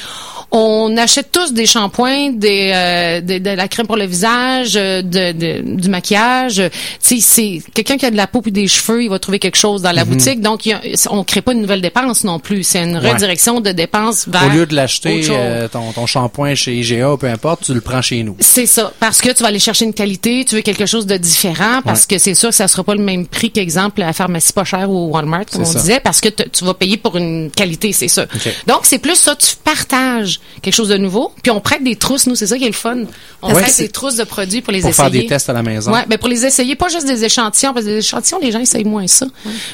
on 0.52 0.98
achète 0.98 1.32
tous 1.32 1.54
des 1.54 1.68
shampoings, 1.68 2.32
des 2.32 2.72
euh, 2.74 3.22
de, 3.22 3.38
de 3.38 3.50
la 3.52 3.68
crème 3.68 3.86
pour 3.86 3.98
le 3.98 4.06
visage, 4.06 4.74
euh, 4.76 5.02
de, 5.04 5.34
de- 5.34 5.76
du 5.76 5.90
maquillage. 5.90 6.64
Tu 7.06 7.20
sais, 7.20 7.60
c'est 7.62 7.72
quelqu'un 7.74 7.98
qui 7.98 8.06
a 8.08 8.12
de 8.12 8.18
la 8.18 8.26
peau 8.28 8.42
puis 8.42 8.52
des 8.52 8.68
cheveux, 8.68 9.04
il 9.04 9.10
va 9.10 9.20
trouver 9.20 9.38
quelque 9.40 9.58
chose 9.58 9.82
dans 9.84 9.92
la 9.92 10.06
boutique. 10.06 10.42
Donc 10.42 10.66
il 10.66 10.70
y 10.70 10.74
a- 10.74 10.79
on 11.10 11.24
crée 11.24 11.42
pas 11.42 11.54
une 11.54 11.62
nouvelle 11.62 11.82
dépense 11.82 12.24
non 12.24 12.40
plus. 12.40 12.64
C'est 12.64 12.84
une 12.84 12.98
Ouais. 12.98 13.12
redirection 13.14 13.60
de 13.62 13.72
dépenses 13.72 14.28
vers 14.28 14.46
Au 14.46 14.50
lieu 14.50 14.66
de 14.66 14.76
l'acheter, 14.76 15.24
euh, 15.30 15.68
ton, 15.68 15.92
ton 15.92 16.06
shampoing 16.06 16.56
chez 16.56 16.76
IGA 16.76 17.16
peu 17.20 17.28
importe, 17.28 17.64
tu 17.66 17.74
le 17.74 17.82
prends 17.82 18.02
chez 18.02 18.24
nous. 18.24 18.36
C'est 18.40 18.66
ça, 18.66 18.92
parce 19.00 19.22
que 19.22 19.30
tu 19.32 19.44
vas 19.44 19.50
aller 19.50 19.60
chercher 19.60 19.86
une 19.86 19.94
qualité, 19.94 20.46
tu 20.48 20.56
veux 20.56 20.62
quelque 20.62 20.86
chose 20.86 21.06
de 21.06 21.18
différent, 21.18 21.82
parce 21.84 22.06
que 22.06 22.18
c'est 22.18 22.34
sûr 22.36 22.50
que 22.50 22.56
ça 22.56 22.68
sera 22.68 22.84
pas 22.84 22.96
le 22.96 23.04
même 23.04 23.26
prix 23.28 23.52
qu'exemple 23.52 24.02
à 24.02 24.08
la 24.08 24.14
pharmacie 24.14 24.54
pas 24.54 24.64
chère 24.64 24.90
ou 24.90 25.10
Walmart, 25.12 25.46
comme 25.52 25.62
on 25.62 25.66
ça. 25.66 25.80
disait, 25.80 26.00
parce 26.00 26.22
que 26.22 26.30
tu 26.30 26.66
vas 26.66 26.74
payer 26.74 26.98
pour 26.98 27.16
une 27.18 27.50
qualité, 27.52 27.92
c'est 27.94 28.08
ça. 28.08 28.26
Donc 28.68 28.82
c'est 28.84 29.00
plus 29.00 29.16
ça, 29.16 29.36
tu 29.36 29.56
partages 29.64 30.40
quelque 30.62 30.74
chose 30.76 30.90
de 30.90 30.98
nouveau, 30.98 31.32
puis 31.42 31.52
on 31.52 31.60
prête 31.62 31.84
des 31.84 31.96
trousses, 31.96 32.28
nous 32.28 32.36
c'est 32.36 32.48
ça 32.48 32.58
qui 32.58 32.64
est 32.66 32.68
le 32.68 32.74
fun. 32.74 32.98
On 33.42 33.54
Ouais, 33.54 33.62
prête 33.62 33.78
des 33.78 33.90
trousses 33.90 34.16
de 34.16 34.24
produits 34.24 34.62
pour 34.62 34.74
les 34.74 34.82
Pour 34.82 34.90
essayer. 34.90 35.04
faire 35.04 35.12
des 35.22 35.26
tests 35.26 35.50
à 35.50 35.54
la 35.54 35.64
maison. 35.64 35.92
Ouais, 35.92 36.06
ben 36.08 36.18
pour 36.18 36.28
les 36.30 36.46
essayer, 36.46 36.76
pas 36.76 36.90
juste 36.90 37.08
des 37.08 37.24
échantillons, 37.24 37.74
parce 37.74 37.86
que 37.86 37.92
des 37.92 37.98
échantillons, 38.00 38.40
les 38.42 38.52
gens 38.52 38.60
essayent 38.60 38.84
moins 38.84 39.08
ça. 39.08 39.26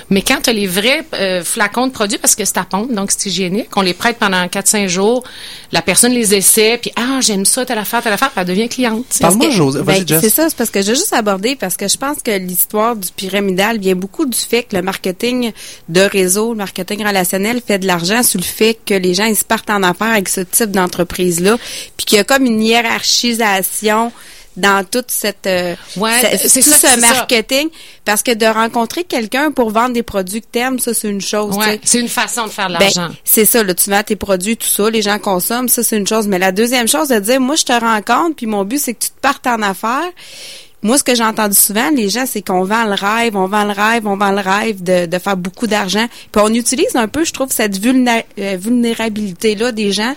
Mais 0.10 0.22
quand 0.22 0.38
tu 0.44 0.50
as 0.50 0.54
les 0.54 0.68
vrais 0.68 0.95
euh, 1.14 1.44
flacons 1.44 1.88
de 1.88 1.92
produits, 1.92 2.18
parce 2.18 2.36
que 2.36 2.46
c'est 2.46 2.58
à 2.58 2.64
pompe, 2.64 2.94
donc 2.94 3.12
c'est 3.12 3.30
hygiénique, 3.30 3.70
on 3.76 3.82
les 3.82 3.94
prête 3.94 4.18
pendant 4.18 4.44
4-5 4.46 4.88
jours, 4.88 5.24
la 5.72 5.82
personne 5.82 6.12
les 6.14 6.34
essaie, 6.34 6.78
puis 6.82 6.92
ah, 6.96 7.20
j'aime 7.22 7.46
ça, 7.46 7.66
telle 7.66 7.78
affaire, 7.78 8.02
telle 8.02 8.14
affaire, 8.14 8.32
puis 8.32 8.42
elle 8.42 8.48
devient 8.48 8.70
cliente. 8.70 9.06
Parle-moi, 9.20 9.50
José. 9.50 9.82
Ben. 9.84 10.06
C'est 10.08 10.30
ça, 10.30 10.50
c'est 10.50 10.58
parce 10.58 10.70
que 10.70 10.80
veux 10.80 10.96
juste 10.96 11.14
aborder 11.14 11.56
parce 11.56 11.78
que 11.78 11.88
je 11.88 11.98
pense 11.98 12.18
que 12.24 12.32
l'histoire 12.32 12.96
du 12.96 13.10
pyramidal 13.16 13.80
vient 13.80 13.96
beaucoup 13.96 14.26
du 14.26 14.38
fait 14.38 14.64
que 14.64 14.76
le 14.76 14.82
marketing 14.82 15.52
de 15.90 16.02
réseau, 16.02 16.52
le 16.52 16.58
marketing 16.58 17.06
relationnel 17.06 17.62
fait 17.66 17.80
de 17.80 17.88
l'argent 17.88 18.24
sur 18.24 18.40
le 18.40 18.46
fait 18.46 18.78
que 18.86 18.94
les 18.94 19.14
gens 19.14 19.26
ils 19.26 19.36
se 19.36 19.44
partent 19.44 19.70
en 19.70 19.84
affaires 19.84 20.12
avec 20.12 20.30
ce 20.30 20.42
type 20.42 20.72
d'entreprise-là, 20.72 21.58
puis 21.98 22.06
qu'il 22.06 22.18
y 22.18 22.22
a 22.22 22.24
comme 22.24 22.46
une 22.46 22.62
hiérarchisation 22.62 24.12
dans 24.58 24.84
toute 24.86 25.12
cette 25.12 25.48
euh, 25.48 25.76
Ouais, 25.98 26.38
ce- 26.38 26.48
c'est 26.48 26.62
ce 26.62 26.72
ça. 26.72 26.96
marketing 26.98 27.68
parce 28.06 28.24
que 28.24 28.34
de 28.34 28.46
rencontrer 28.46 29.04
quelqu'un 29.04 29.52
pour 29.52 29.70
vendre 29.72 29.94
des 29.94 30.04
produits 30.04 30.42
que 30.42 30.48
t'aimes 30.52 30.80
ça 30.80 30.94
c'est 30.94 31.10
une 31.10 31.22
chose 31.22 31.56
Ouais, 31.58 31.80
c'est 31.84 32.00
une 32.00 32.08
façon 32.08 32.46
de 32.46 32.52
faire 32.52 32.68
de 32.70 32.74
Ben, 32.78 32.80
l'argent. 32.96 33.14
c'est 33.24 33.46
ça, 33.46 33.64
là, 33.64 33.74
tu 33.74 33.90
vends 33.90 34.04
tes 34.04 34.16
produits, 34.16 34.56
tout 34.58 34.68
ça, 34.68 34.90
les 34.90 35.02
gens 35.02 35.20
consomment, 35.20 35.68
ça 35.70 35.84
c'est 35.84 35.98
une 35.98 36.08
chose. 36.08 36.28
Mais 36.28 36.40
la 36.40 36.52
deuxième 36.52 36.88
chose, 36.88 37.10
de 37.10 37.20
dire, 37.20 37.40
moi 37.42 37.56
je 37.56 37.64
te 37.66 37.74
rencontre, 37.74 38.36
puis 38.38 38.46
mon 38.46 38.64
but 38.64 38.80
c'est 38.80 38.94
que 38.94 39.04
tu 39.04 39.10
te 39.10 39.20
partes 39.22 39.46
en 39.48 39.62
affaires. 39.62 40.10
Moi, 40.82 41.00
ce 41.00 41.04
que 41.04 41.16
j'ai 41.16 41.24
entendu 41.24 41.56
souvent, 41.56 41.90
les 41.90 42.10
gens, 42.10 42.26
c'est 42.28 42.44
qu'on 42.44 42.64
vend 42.64 42.84
le 42.84 42.94
rêve, 42.94 43.36
on 43.36 43.48
vend 43.48 43.64
le 43.64 43.72
rêve, 43.72 44.06
on 44.06 44.18
vend 44.18 44.30
le 44.30 44.42
rêve 44.42 44.84
de, 44.84 45.08
de 45.08 45.18
faire 45.18 45.36
beaucoup 45.36 45.66
d'argent. 45.66 46.06
Puis 46.32 46.42
on 46.46 46.54
utilise 46.54 46.96
un 46.96 47.08
peu, 47.08 47.26
je 47.26 47.34
trouve, 47.34 47.52
cette 47.52 47.76
euh, 47.84 48.58
vulnérabilité-là 48.60 49.72
des 49.72 49.92
gens 49.92 50.14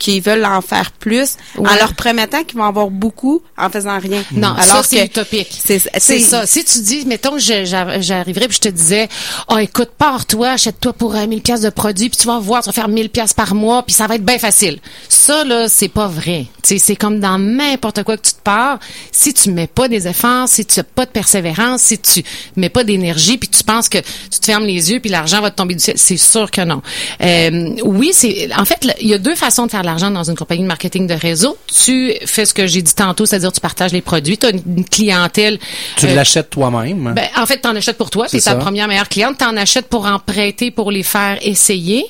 qui 0.00 0.18
veulent 0.20 0.44
en 0.44 0.60
faire 0.62 0.90
plus 0.90 1.36
en 1.58 1.62
leur 1.76 1.94
promettant 1.94 2.42
qu'ils 2.42 2.58
vont 2.58 2.64
avoir 2.64 2.88
beaucoup 2.90 3.42
en 3.56 3.70
faisant 3.70 3.98
rien. 4.00 4.24
Non, 4.32 4.56
ça 4.56 4.72
Alors 4.72 4.84
c'est 4.84 4.96
que 4.96 5.04
utopique. 5.06 5.60
c'est- 5.64 5.78
ça. 6.20 6.46
Si 6.46 6.64
tu 6.64 6.80
dis, 6.80 7.04
mettons, 7.06 7.38
je- 7.38 7.64
j'a- 7.64 8.00
j'arriverais 8.00 8.48
puis 8.48 8.56
je 8.56 8.68
te 8.68 8.74
disais, 8.74 9.08
oh 9.48 9.58
écoute, 9.58 9.90
pars-toi, 9.96 10.48
achète-toi 10.50 10.92
pour 10.94 11.14
euh, 11.14 11.26
1000 11.26 11.42
pièces 11.42 11.60
de 11.60 11.70
produits, 11.70 12.08
puis 12.08 12.18
tu 12.18 12.26
vas 12.26 12.38
voir, 12.40 12.62
tu 12.62 12.68
vas 12.70 12.72
faire 12.72 12.88
1000 12.88 13.10
pièces 13.10 13.34
par 13.34 13.54
mois, 13.54 13.82
puis 13.84 13.94
ça 13.94 14.06
va 14.06 14.14
être 14.16 14.24
bien 14.24 14.38
facile. 14.38 14.80
Ça 15.08 15.44
là, 15.44 15.68
c'est 15.68 15.88
pas 15.88 16.08
vrai. 16.08 16.46
Tu 16.62 16.70
sais, 16.70 16.78
c'est 16.78 16.96
comme 16.96 17.20
dans 17.20 17.38
n'importe 17.38 18.02
quoi 18.02 18.16
que 18.16 18.22
tu 18.26 18.32
te 18.32 18.40
pars. 18.42 18.78
Si 19.12 19.34
tu 19.34 19.50
mets 19.50 19.66
pas 19.66 19.86
des 19.88 20.08
efforts, 20.08 20.48
si 20.48 20.64
tu 20.64 20.80
as 20.80 20.84
pas 20.84 21.04
de 21.04 21.10
persévérance, 21.10 21.82
si 21.82 21.98
tu 21.98 22.22
mets 22.56 22.70
pas 22.70 22.84
d'énergie, 22.84 23.36
puis 23.36 23.48
tu 23.48 23.62
penses 23.62 23.88
que 23.90 23.98
tu 23.98 24.40
te 24.40 24.46
fermes 24.46 24.64
les 24.64 24.90
yeux, 24.90 25.00
puis 25.00 25.10
l'argent 25.10 25.40
va 25.42 25.50
te 25.50 25.56
tomber 25.56 25.74
du 25.74 25.80
ciel, 25.80 25.96
c'est 25.98 26.16
sûr 26.16 26.50
que 26.50 26.62
non. 26.62 26.80
Euh, 27.22 27.74
oui, 27.84 28.10
c'est 28.14 28.48
en 28.56 28.64
fait, 28.64 28.78
il 29.00 29.08
y 29.08 29.14
a 29.14 29.18
deux 29.18 29.34
façons 29.34 29.66
de 29.66 29.70
faire 29.70 29.82
de 29.82 29.86
l'argent 29.90 30.10
dans 30.10 30.24
une 30.24 30.36
compagnie 30.36 30.62
de 30.62 30.68
marketing 30.68 31.06
de 31.06 31.14
réseau. 31.14 31.56
Tu 31.84 32.14
fais 32.24 32.44
ce 32.44 32.54
que 32.54 32.66
j'ai 32.66 32.82
dit 32.82 32.94
tantôt, 32.94 33.26
c'est-à-dire 33.26 33.52
tu 33.52 33.60
partages 33.60 33.92
les 33.92 34.00
produits, 34.00 34.38
tu 34.38 34.46
as 34.46 34.50
une 34.50 34.84
clientèle. 34.84 35.58
Tu 35.96 36.06
euh, 36.06 36.14
l'achètes 36.14 36.50
toi-même. 36.50 37.12
ben, 37.14 37.26
en 37.36 37.46
fait, 37.46 37.58
t'en 37.58 37.74
achètes 37.74 37.98
pour 37.98 38.10
toi, 38.10 38.26
C'est 38.28 38.40
ta 38.40 38.54
première 38.54 38.88
meilleure 38.88 39.08
cliente. 39.08 39.38
T'en 39.38 39.56
achètes 39.56 39.88
pour 39.88 40.06
en 40.06 40.18
prêter, 40.18 40.70
pour 40.70 40.90
les 40.90 41.02
faire 41.02 41.38
essayer. 41.42 42.04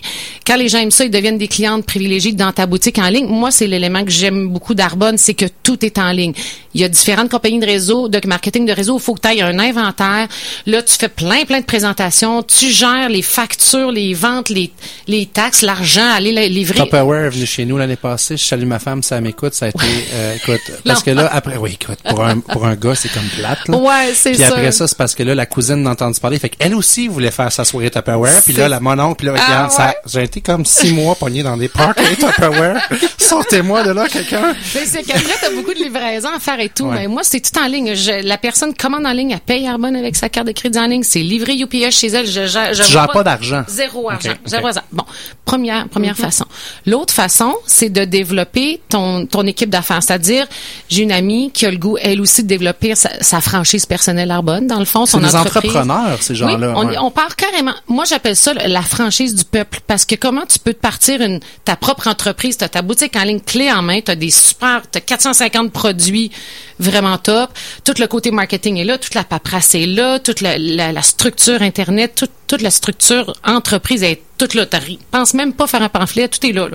Quand 0.46 0.56
les 0.56 0.68
gens 0.68 0.78
aiment 0.78 0.90
ça, 0.90 1.04
ils 1.04 1.10
deviennent 1.10 1.38
des 1.38 1.49
clientes 1.49 1.84
privilégiées 1.87 2.32
dans 2.32 2.52
ta 2.52 2.66
boutique 2.66 2.99
en 2.99 3.08
ligne. 3.08 3.26
Moi, 3.26 3.50
c'est 3.50 3.66
l'élément 3.66 4.04
que 4.04 4.10
j'aime 4.10 4.49
beaucoup 4.49 4.75
d'Arbonne, 4.75 5.16
c'est 5.18 5.34
que 5.34 5.46
tout 5.62 5.84
est 5.84 5.99
en 5.99 6.12
ligne. 6.12 6.32
Il 6.74 6.80
y 6.80 6.84
a 6.84 6.88
différentes 6.88 7.30
compagnies 7.30 7.58
de 7.58 7.66
réseau, 7.66 8.08
de 8.08 8.20
marketing 8.26 8.64
de 8.66 8.72
réseau. 8.72 8.96
Il 8.98 9.02
faut 9.02 9.14
que 9.14 9.20
tu 9.20 9.28
ailles 9.28 9.42
un 9.42 9.58
inventaire. 9.58 10.28
Là, 10.66 10.82
tu 10.82 10.94
fais 10.94 11.08
plein, 11.08 11.44
plein 11.44 11.60
de 11.60 11.64
présentations. 11.64 12.42
Tu 12.42 12.70
gères 12.70 13.08
les 13.08 13.22
factures, 13.22 13.90
les 13.90 14.14
ventes, 14.14 14.50
les, 14.50 14.70
les 15.08 15.26
taxes, 15.26 15.62
l'argent, 15.62 16.08
aller 16.14 16.30
la- 16.32 16.46
livrer. 16.46 16.78
Tupperware 16.84 17.24
est 17.26 17.30
venu 17.30 17.46
chez 17.46 17.64
nous 17.64 17.76
l'année 17.76 17.96
passée. 17.96 18.36
Je 18.36 18.44
salue 18.44 18.66
ma 18.66 18.78
femme, 18.78 19.02
ça 19.02 19.20
m'écoute. 19.20 19.54
Ça 19.54 19.66
a 19.66 19.68
été, 19.70 19.78
euh, 20.14 20.36
écoute, 20.36 20.60
parce 20.84 21.02
que 21.02 21.10
là, 21.10 21.28
après, 21.32 21.56
oui, 21.56 21.76
écoute, 21.80 21.98
pour 22.08 22.22
un, 22.24 22.38
pour 22.38 22.64
un 22.66 22.76
gars, 22.76 22.94
c'est 22.94 23.08
comme 23.12 23.26
plate, 23.36 23.66
là. 23.68 23.76
Ouais, 23.76 24.12
c'est 24.14 24.30
Puis 24.32 24.40
ça. 24.40 24.48
après 24.48 24.70
ça, 24.70 24.86
c'est 24.86 24.96
parce 24.96 25.14
que 25.16 25.22
là, 25.24 25.34
la 25.34 25.46
cousine 25.46 25.82
n'a 25.82 25.90
entendu 25.90 26.20
parler. 26.20 26.38
Fait 26.38 26.50
qu'elle 26.50 26.74
aussi 26.76 27.08
voulait 27.08 27.30
faire 27.32 27.50
sa 27.50 27.64
soirée 27.64 27.90
Tupperware. 27.90 28.42
Puis 28.44 28.52
là, 28.52 28.68
la 28.68 28.78
mononcle, 28.78 29.16
puis 29.16 29.26
là, 29.26 29.34
Ah, 29.38 29.44
regarde, 29.46 29.70
ça, 29.72 29.86
ouais. 29.88 29.94
j'ai 30.06 30.22
été 30.22 30.40
comme 30.40 30.64
six 30.64 30.92
mois 30.92 31.16
pogné 31.16 31.42
dans 31.42 31.56
des 31.56 31.68
parcs 31.68 31.98
Tupperware. 32.18 32.80
Sortez-moi 33.18 33.82
de 33.82 33.90
là, 33.90 34.06
quelqu'un. 34.08 34.54
Mais 34.74 34.86
c'est 34.86 35.02
qu'après, 35.02 35.34
t'as 35.40 35.50
beaucoup 35.50 35.74
de 35.74 35.78
livraisons 35.82 36.28
à 36.34 36.38
faire 36.38 36.59
et 36.60 36.68
tout. 36.68 36.84
Ouais. 36.84 37.00
Mais 37.00 37.06
moi, 37.08 37.22
c'est 37.24 37.40
tout 37.40 37.58
en 37.58 37.66
ligne. 37.66 37.94
Je- 37.94 38.22
la 38.26 38.38
personne 38.38 38.74
commande 38.74 39.06
en 39.06 39.12
ligne, 39.12 39.30
elle 39.32 39.40
paye 39.40 39.66
Arbonne 39.66 39.96
avec 39.96 40.16
sa 40.16 40.28
carte 40.28 40.46
de 40.46 40.52
crédit 40.52 40.78
en 40.78 40.86
ligne. 40.86 41.02
C'est 41.02 41.20
livré 41.22 41.54
UPS 41.58 41.90
chez 41.90 42.08
elle. 42.08 42.26
Je, 42.26 42.46
je, 42.46 42.58
je 42.74 42.82
Tu 42.84 42.92
vois 42.92 43.08
pas 43.08 43.22
d'argent. 43.22 43.64
Zéro 43.68 44.10
argent. 44.10 44.32
Zéro 44.46 44.66
argent. 44.66 44.80
Bon, 44.92 45.04
première, 45.44 45.88
première 45.88 46.16
façon. 46.16 46.44
L'autre 46.86 47.12
façon, 47.14 47.54
c'est 47.66 47.88
de 47.90 48.04
développer 48.04 48.80
ton, 48.88 49.26
ton 49.26 49.46
équipe 49.46 49.70
d'affaires. 49.70 50.02
C'est-à-dire, 50.02 50.46
j'ai 50.88 51.02
une 51.02 51.12
amie 51.12 51.50
qui 51.52 51.66
a 51.66 51.70
le 51.70 51.76
goût, 51.78 51.96
elle 52.00 52.20
aussi, 52.20 52.42
de 52.42 52.48
développer 52.48 52.94
sa, 52.94 53.10
sa 53.22 53.40
franchise 53.40 53.86
personnelle 53.86 54.30
Arbonne. 54.30 54.66
Dans 54.66 54.78
le 54.78 54.84
fond, 54.84 55.06
C'est 55.06 55.12
son 55.12 55.18
des 55.20 55.34
entreprise. 55.36 55.70
entrepreneurs, 55.76 56.22
ces 56.22 56.34
gens-là. 56.34 56.68
Oui, 56.70 56.74
on, 56.76 56.86
ouais. 56.88 56.98
on 56.98 57.10
part 57.10 57.36
carrément. 57.36 57.74
Moi, 57.88 58.04
j'appelle 58.04 58.36
ça 58.36 58.52
la 58.54 58.82
franchise 58.82 59.34
du 59.34 59.44
peuple 59.44 59.80
parce 59.86 60.04
que 60.04 60.14
comment 60.14 60.46
tu 60.46 60.58
peux 60.58 60.74
te 60.74 60.80
partir 60.80 61.20
une 61.20 61.40
ta 61.64 61.76
propre 61.76 62.08
entreprise, 62.08 62.56
t'as 62.56 62.68
ta 62.68 62.82
boutique 62.82 63.16
en 63.16 63.22
ligne 63.24 63.40
clé 63.40 63.70
en 63.72 63.82
main, 63.82 64.00
t'as 64.04 64.14
des 64.14 64.30
super, 64.30 64.82
t'as 64.90 65.00
450 65.00 65.72
produits 65.72 66.30
vraiment 66.78 67.19
top, 67.19 67.50
tout 67.85 67.95
le 67.99 68.07
côté 68.07 68.30
marketing 68.30 68.76
est 68.78 68.85
là, 68.85 68.97
toute 68.99 69.14
la 69.14 69.25
paperasse 69.25 69.75
est 69.75 69.87
là, 69.87 70.19
toute 70.19 70.40
la, 70.40 70.57
la- 70.59 70.92
la 70.92 71.02
structure 71.02 71.61
internet, 71.62 72.12
toute, 72.16 72.30
toute 72.47 72.62
la 72.62 72.71
structure 72.71 73.35
entreprise 73.45 74.02
est 74.02 74.23
toute 74.38 74.54
là. 74.54 74.66
T'as 74.66 74.78
ri- 74.78 74.99
pense 75.11 75.35
même 75.35 75.52
pas 75.52 75.66
faire 75.66 75.83
un 75.83 75.88
pamphlet, 75.88 76.28
tout 76.28 76.45
est 76.47 76.52
là. 76.52 76.69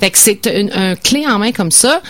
Fait 0.00 0.10
que 0.10 0.18
c'est 0.18 0.46
une- 0.46 0.72
un 0.72 0.96
clé 0.96 1.26
en 1.26 1.38
main 1.38 1.52
comme 1.52 1.70
ça. 1.70 2.02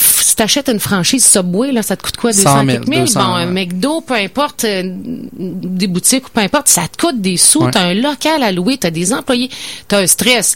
Si 0.00 0.36
t'achètes 0.36 0.68
une 0.68 0.78
franchise 0.78 1.26
Subway, 1.26 1.72
là, 1.72 1.82
ça 1.82 1.96
te 1.96 2.02
coûte 2.04 2.16
quoi? 2.16 2.30
200 2.30 2.42
100 2.44 2.54
000, 2.64 2.66
quelques 2.66 2.86
mille? 2.88 3.00
200, 3.00 3.20
Bon, 3.20 3.34
un. 3.34 3.46
McDo, 3.46 4.00
peu 4.00 4.14
importe, 4.14 4.62
euh, 4.62 4.82
des 4.84 5.88
boutiques 5.88 6.26
ou 6.28 6.30
peu 6.30 6.40
importe, 6.40 6.68
ça 6.68 6.82
te 6.86 6.96
coûte 7.04 7.20
des 7.20 7.36
sous. 7.36 7.64
Ouais. 7.64 7.72
T'as 7.72 7.86
un 7.86 7.94
local 7.94 8.44
à 8.44 8.52
louer, 8.52 8.78
t'as 8.78 8.90
des 8.90 9.12
employés, 9.12 9.50
t'as 9.88 9.98
un 10.00 10.06
stress. 10.06 10.54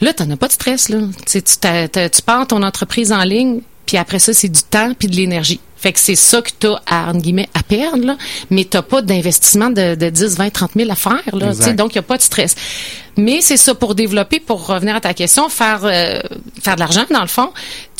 Là, 0.00 0.14
t'en 0.14 0.30
as 0.30 0.36
pas 0.38 0.46
de 0.48 0.52
stress, 0.52 0.88
là. 0.88 1.00
Tu 1.26 1.42
tu, 1.42 1.54
tu 1.58 2.22
pars 2.22 2.46
ton 2.46 2.62
entreprise 2.62 3.12
en 3.12 3.24
ligne, 3.24 3.60
puis 3.88 3.96
après 3.96 4.18
ça, 4.18 4.34
c'est 4.34 4.50
du 4.50 4.62
temps 4.62 4.92
puis 4.98 5.08
de 5.08 5.16
l'énergie. 5.16 5.60
Fait 5.78 5.94
que 5.94 5.98
c'est 5.98 6.14
ça 6.14 6.42
que 6.42 6.50
t'as 6.58 6.74
à, 6.86 7.08
entre 7.08 7.22
guillemets, 7.22 7.48
à 7.54 7.62
perdre, 7.62 8.04
là. 8.04 8.18
Mais 8.50 8.64
t'as 8.64 8.82
pas 8.82 9.00
d'investissement 9.00 9.70
de, 9.70 9.94
de 9.94 10.10
10, 10.10 10.36
20, 10.36 10.50
30 10.50 10.72
000 10.76 10.90
à 10.90 10.94
faire, 10.94 11.22
là. 11.32 11.54
Donc, 11.72 11.94
il 11.94 11.96
n'y 11.96 12.00
a 12.00 12.02
pas 12.02 12.18
de 12.18 12.22
stress. 12.22 12.54
Mais 13.18 13.40
c'est 13.40 13.56
ça 13.56 13.74
pour 13.74 13.96
développer, 13.96 14.38
pour 14.38 14.64
revenir 14.66 14.94
à 14.94 15.00
ta 15.00 15.12
question, 15.12 15.48
faire 15.48 15.80
euh, 15.82 16.20
faire 16.62 16.76
de 16.76 16.80
l'argent 16.80 17.04
dans 17.10 17.20
le 17.20 17.26
fond. 17.26 17.50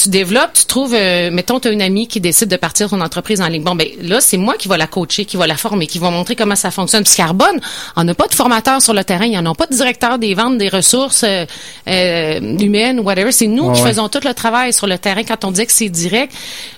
Tu 0.00 0.10
développes, 0.10 0.52
tu 0.54 0.64
trouves, 0.66 0.94
euh, 0.94 1.32
mettons, 1.32 1.58
tu 1.58 1.66
as 1.66 1.72
une 1.72 1.82
amie 1.82 2.06
qui 2.06 2.20
décide 2.20 2.48
de 2.48 2.56
partir 2.56 2.88
son 2.88 3.00
entreprise 3.00 3.40
en 3.40 3.48
ligne. 3.48 3.64
Bon, 3.64 3.75
ben 3.75 3.88
là, 4.00 4.20
c'est 4.20 4.37
moi 4.37 4.54
qui 4.56 4.68
va 4.68 4.76
la 4.76 4.87
coacher, 4.87 5.25
qui 5.25 5.37
va 5.37 5.48
la 5.48 5.56
former, 5.56 5.88
qui 5.88 5.98
va 5.98 6.10
montrer 6.10 6.37
comment 6.37 6.54
ça 6.54 6.70
fonctionne. 6.70 7.02
Puis 7.02 7.14
Carbone, 7.16 7.60
on 7.96 8.04
n'a 8.04 8.14
pas 8.14 8.28
de 8.28 8.34
formateurs 8.34 8.80
sur 8.80 8.94
le 8.94 9.02
terrain, 9.02 9.25
il 9.25 9.30
n'y 9.30 9.38
en 9.38 9.44
a 9.46 9.54
pas 9.56 9.66
de 9.66 9.75
directeur 9.75 10.20
des 10.20 10.34
ventes, 10.34 10.56
des 10.56 10.68
ressources 10.68 11.25
euh, 11.25 11.44
euh, 11.88 12.40
humaines, 12.60 13.00
whatever. 13.00 13.32
C'est 13.32 13.48
nous 13.48 13.64
Ouais, 13.64 13.75
qui 13.75 13.82
ouais. 13.82 13.88
faisons 13.88 14.08
tout 14.08 14.20
le 14.25 14.34
travail 14.34 14.72
sur 14.72 14.87
le 14.87 14.98
terrain 14.98 15.25
quand 15.25 15.44
on 15.44 15.50
dit 15.50 15.66
que 15.66 15.72
c'est 15.72 15.88
direct. 15.88 16.32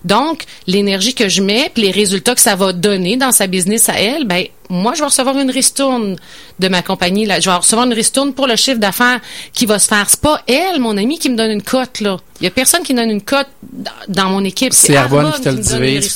Donc, 0.05 0.45
l'énergie 0.67 1.13
que 1.13 1.29
je 1.29 1.43
mets, 1.43 1.71
puis 1.75 1.83
les 1.83 1.91
résultats 1.91 2.35
que 2.35 2.41
ça 2.41 2.57
va 2.57 2.73
donner 2.73 3.19
dans 3.19 3.33
sa 3.33 3.47
business 3.47 3.91
à 3.91 4.01
elle, 4.01 4.25
ben 4.25 4.47
moi, 4.71 4.95
je 4.95 5.01
vais 5.01 5.07
recevoir 5.07 5.37
une 5.39 5.51
ristourne 5.51 6.17
de 6.59 6.69
ma 6.69 6.81
compagnie. 6.83 7.27
Là. 7.27 7.41
Je 7.41 7.51
vais 7.51 7.57
recevoir 7.57 7.87
une 7.87 7.93
ristourne 7.93 8.33
pour 8.33 8.47
le 8.47 8.57
chiffre 8.57 8.79
d'affaires 8.79 9.21
qui 9.53 9.67
va 9.67 9.79
se 9.79 9.87
faire. 9.89 10.09
C'est 10.09 10.21
pas 10.21 10.41
elle, 10.47 10.81
mon 10.81 10.97
ami, 10.97 11.19
qui 11.19 11.29
me 11.29 11.37
donne 11.37 11.51
une 11.51 11.63
cote, 11.63 12.01
là. 12.01 12.17
Il 12.41 12.45
y 12.45 12.47
a 12.47 12.51
personne 12.51 12.83
qui 12.83 12.95
donne 12.95 13.11
une 13.11 13.21
cote 13.21 13.49
dans- 14.09 14.31
mon 14.31 14.43
équipe. 14.45 14.73
C'est 14.73 14.97
Arbonne 14.97 15.31
qui 15.33 15.41
te 15.43 15.49
le 15.51 15.57
divise. 15.57 16.15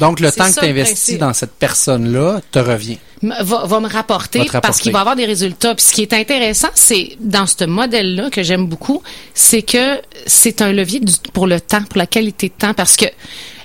Donc, 0.00 0.20
le 0.20 0.32
temps 0.32 0.50
que 0.50 0.60
tu 0.60 0.66
investis 0.66 1.18
dans 1.18 1.34
cette 1.34 1.52
personne-là 1.52 2.40
te 2.50 2.58
revient. 2.58 2.96
Va, 3.22 3.64
va 3.66 3.80
me 3.80 3.88
rapporter 3.88 4.38
Va 4.40 4.44
te 4.44 4.50
rapporter. 4.52 4.66
parce 4.68 4.80
qu'il 4.80 4.92
va 4.92 5.00
avoir 5.00 5.16
des 5.16 5.24
résultats. 5.26 5.74
Puis 5.74 5.84
ce 5.86 5.92
qui 5.92 6.02
est 6.02 6.12
intéressant, 6.12 6.68
c'est 6.74 7.16
dans 7.20 7.46
ce 7.46 7.64
modèle-là 7.64 8.30
que 8.30 8.42
j'aime 8.42 8.66
beaucoup, 8.66 9.02
c'est 9.34 9.62
que 9.62 10.00
c'est 10.26 10.62
un 10.62 10.72
levier 10.72 11.00
du- 11.00 11.12
pour 11.32 11.46
le 11.46 11.60
temps, 11.60 11.82
pour 11.82 11.98
la 11.98 12.06
qualité 12.06 12.48
de 12.48 12.54
temps. 12.54 12.74
Parce 12.74 12.96
que, 12.96 13.06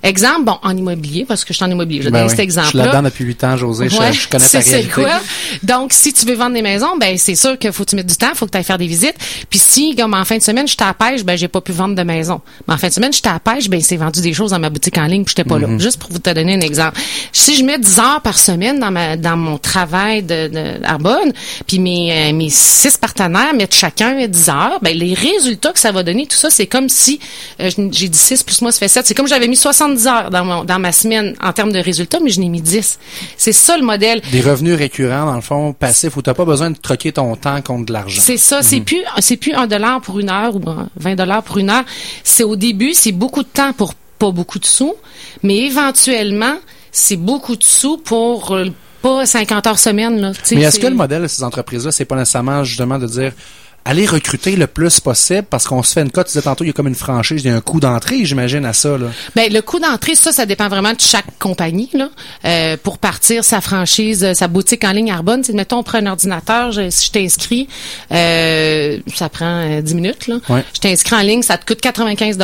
exemple, 0.03 0.43
bon, 0.43 0.57
en 0.63 0.75
immobilier, 0.75 1.25
parce 1.27 1.43
que 1.43 1.53
je 1.53 1.57
suis 1.57 1.65
en 1.65 1.71
immobilier, 1.71 2.01
je 2.01 2.09
Ben 2.09 2.19
donner 2.21 2.31
oui. 2.31 2.37
cet 2.37 2.63
Je 2.63 2.67
suis 2.69 2.77
là-dedans 2.77 3.03
depuis 3.03 3.25
huit 3.25 3.43
ans, 3.43 3.55
José. 3.57 3.89
Je- 3.89 3.97
Ouais, 3.97 4.13
je, 4.13 4.27
connais 4.27 4.47
ta 4.47 4.59
réalité. 4.59 4.89
quoi? 4.91 5.09
Donc, 5.63 5.93
si 5.93 6.11
tu 6.13 6.25
veux 6.25 6.33
vendre 6.35 6.53
des 6.55 6.61
maisons, 6.61 6.97
ben 6.99 7.17
c'est 7.17 7.35
sûr 7.35 7.57
qu'il 7.59 7.71
faut 7.71 7.83
que 7.85 7.89
tu 7.91 7.95
mettes 7.95 8.07
du 8.07 8.15
temps, 8.15 8.33
faut 8.33 8.45
que 8.45 8.51
tu 8.51 8.57
ailles 8.57 8.63
faire 8.63 8.77
des 8.77 8.87
visites. 8.87 9.15
Puis 9.49 9.59
si, 9.59 9.95
comme 9.95 10.13
en 10.13 10.25
fin 10.25 10.37
de 10.37 10.41
semaine, 10.43 10.67
j'étais 10.67 10.83
à 10.83 10.87
la 10.87 10.93
pêche, 10.93 11.23
ben 11.23 11.37
j'ai 11.37 11.47
pas 11.47 11.61
pu 11.61 11.71
vendre 11.71 11.95
de 11.95 12.03
maison. 12.03 12.41
Mais 12.67 12.73
en 12.73 12.77
fin 12.77 12.87
de 12.87 12.93
semaine, 12.93 13.13
j'étais 13.13 13.29
à 13.29 13.33
la 13.33 13.39
pêche, 13.39 13.69
ben 13.69 13.79
c'est 13.81 13.97
vendu 13.97 14.21
des 14.21 14.33
choses 14.33 14.51
dans 14.51 14.59
ma 14.59 14.69
boutique 14.69 14.97
en 14.97 15.05
ligne, 15.05 15.23
puis 15.23 15.33
j'étais 15.37 15.47
pas 15.47 15.57
Mhm. 15.59 15.73
là. 15.73 15.83
Juste 15.83 15.99
pour 15.99 16.09
vous 16.11 16.19
te 16.19 16.29
donner 16.29 16.55
un 16.55 16.61
exemple. 16.61 16.99
Si 17.31 17.55
je 17.55 17.63
mets 17.63 17.77
10 17.79 17.99
heures 17.99 18.21
par 18.21 18.37
semaine 18.39 18.79
dans 18.79 18.91
ma 18.91 19.17
dans 19.17 19.37
mon 19.37 19.57
travail 19.57 20.23
de, 20.23 20.47
de 20.47 20.83
Arbonne, 20.85 21.31
puis 21.67 21.79
mes 21.79 22.11
euh, 22.11 22.33
mes 22.33 22.49
six 22.49 22.97
partenaires 22.97 23.53
mettent 23.55 23.75
chacun 23.75 24.27
10 24.27 24.49
heures, 24.49 24.79
ben 24.81 24.97
les 24.97 25.13
résultats 25.13 25.71
que 25.73 25.79
ça 25.79 25.91
va 25.91 26.03
donner, 26.03 26.25
tout 26.27 26.37
ça, 26.37 26.49
c'est 26.49 26.67
comme 26.67 26.89
si 26.89 27.19
euh, 27.59 27.69
j'ai 27.91 28.07
dit 28.09 28.17
6 28.17 28.43
plus 28.43 28.61
moi 28.61 28.71
ça 28.71 28.79
fait 28.79 28.87
7. 28.87 29.05
C'est 29.07 29.13
comme 29.13 29.27
j'avais 29.27 29.47
mis 29.47 29.55
70 29.97 30.07
heures 30.07 30.29
dans 30.29 30.45
mon 30.45 30.63
dans 30.63 30.79
ma 30.79 30.91
semaine 30.91 31.35
en 31.41 31.53
termes 31.53 31.71
de 31.71 31.79
résultats, 31.79 32.19
mais 32.23 32.29
je 32.29 32.39
n'ai 32.39 32.49
mis 32.49 32.61
10. 32.61 32.99
C'est 33.37 33.51
ça 33.51 33.77
le 33.77 33.83
modèle. 33.83 34.21
Des 34.31 34.41
revenus 34.41 34.75
récurrents, 34.75 35.25
dans 35.25 35.35
le 35.35 35.41
fond, 35.41 35.73
passifs, 35.73 36.15
où 36.17 36.21
t'as 36.21 36.33
pas 36.33 36.45
besoin 36.45 36.71
de 36.71 36.77
troquer 36.77 37.11
ton 37.11 37.35
temps 37.35 37.61
contre 37.61 37.85
de 37.87 37.93
l'argent. 37.93 38.21
C'est 38.23 38.37
ça, 38.37 38.61
c'est 38.61 38.81
plus 38.81 39.01
c'est 39.19 39.37
plus 39.37 39.53
un 39.53 39.67
dollar 39.67 40.01
pour 40.01 40.19
une 40.19 40.29
heure 40.29 40.55
ou 40.55 40.61
euh, 40.69 40.83
20 40.97 41.15
dollars 41.15 41.43
pour 41.43 41.57
une 41.57 41.69
heure. 41.69 41.83
C'est 42.23 42.43
au 42.43 42.55
début, 42.55 42.93
c'est 42.93 43.11
beaucoup 43.11 43.43
de 43.43 43.49
temps 43.49 43.73
pour 43.73 43.93
pas 43.93 44.31
beaucoup 44.31 44.59
de 44.59 44.65
sous, 44.65 44.93
mais 45.41 45.57
éventuellement, 45.57 46.55
c'est 46.91 47.17
beaucoup 47.17 47.55
de 47.55 47.63
sous 47.63 47.97
pour 47.97 48.51
euh, 48.51 48.65
pas 49.01 49.25
50 49.25 49.67
heures 49.67 49.79
semaine 49.79 50.19
là. 50.19 50.31
Tu 50.45 50.55
Mais 50.55 50.61
est-ce 50.63 50.79
que 50.79 50.87
le 50.87 50.95
modèle 50.95 51.23
de 51.23 51.27
ces 51.27 51.43
entreprises-là, 51.43 51.91
c'est 51.91 52.05
pas 52.05 52.15
nécessairement 52.15 52.63
justement 52.63 52.99
de 52.99 53.07
dire 53.07 53.33
aller 53.85 54.05
recruter 54.05 54.55
le 54.55 54.67
plus 54.67 54.99
possible 54.99 55.43
parce 55.49 55.65
qu'on 55.67 55.81
se 55.83 55.93
fait 55.93 56.01
une 56.01 56.11
cote, 56.11 56.27
tu 56.27 56.33
disais 56.33 56.43
tantôt, 56.43 56.63
il 56.63 56.67
y 56.67 56.69
a 56.69 56.73
comme 56.73 56.87
une 56.87 56.95
franchise, 56.95 57.41
il 57.43 57.47
y 57.47 57.49
a 57.49 57.55
un 57.55 57.61
coût 57.61 57.79
d'entrée, 57.79 58.23
j'imagine, 58.25 58.63
à 58.65 58.73
ça, 58.73 58.97
là. 58.97 59.07
Ben, 59.35 59.51
le 59.51 59.61
coût 59.61 59.79
d'entrée, 59.79 60.15
ça, 60.15 60.31
ça 60.31 60.45
dépend 60.45 60.69
vraiment 60.69 60.93
de 60.93 60.99
chaque 60.99 61.25
compagnie. 61.39 61.89
Là. 61.93 62.09
Euh, 62.45 62.77
pour 62.81 62.97
partir 62.99 63.43
sa 63.43 63.59
franchise, 63.61 64.23
euh, 64.23 64.33
sa 64.33 64.47
boutique 64.47 64.83
en 64.83 64.91
ligne 64.91 65.11
Arbonne, 65.11 65.43
c'est 65.43 65.53
mettons, 65.53 65.79
on 65.79 65.83
prend 65.83 65.97
un 65.97 66.05
ordinateur, 66.07 66.71
je- 66.71 66.89
si 66.89 67.07
je 67.07 67.11
t'inscris, 67.11 67.67
euh, 68.11 68.99
ça 69.15 69.29
prend 69.29 69.45
euh, 69.69 69.81
10 69.81 69.95
minutes. 69.95 70.27
Là. 70.27 70.35
Ouais. 70.49 70.63
Je 70.73 70.79
t'inscris 70.79 71.15
en 71.15 71.21
ligne, 71.21 71.41
ça 71.41 71.57
te 71.57 71.65
coûte 71.65 71.81
95 71.81 72.37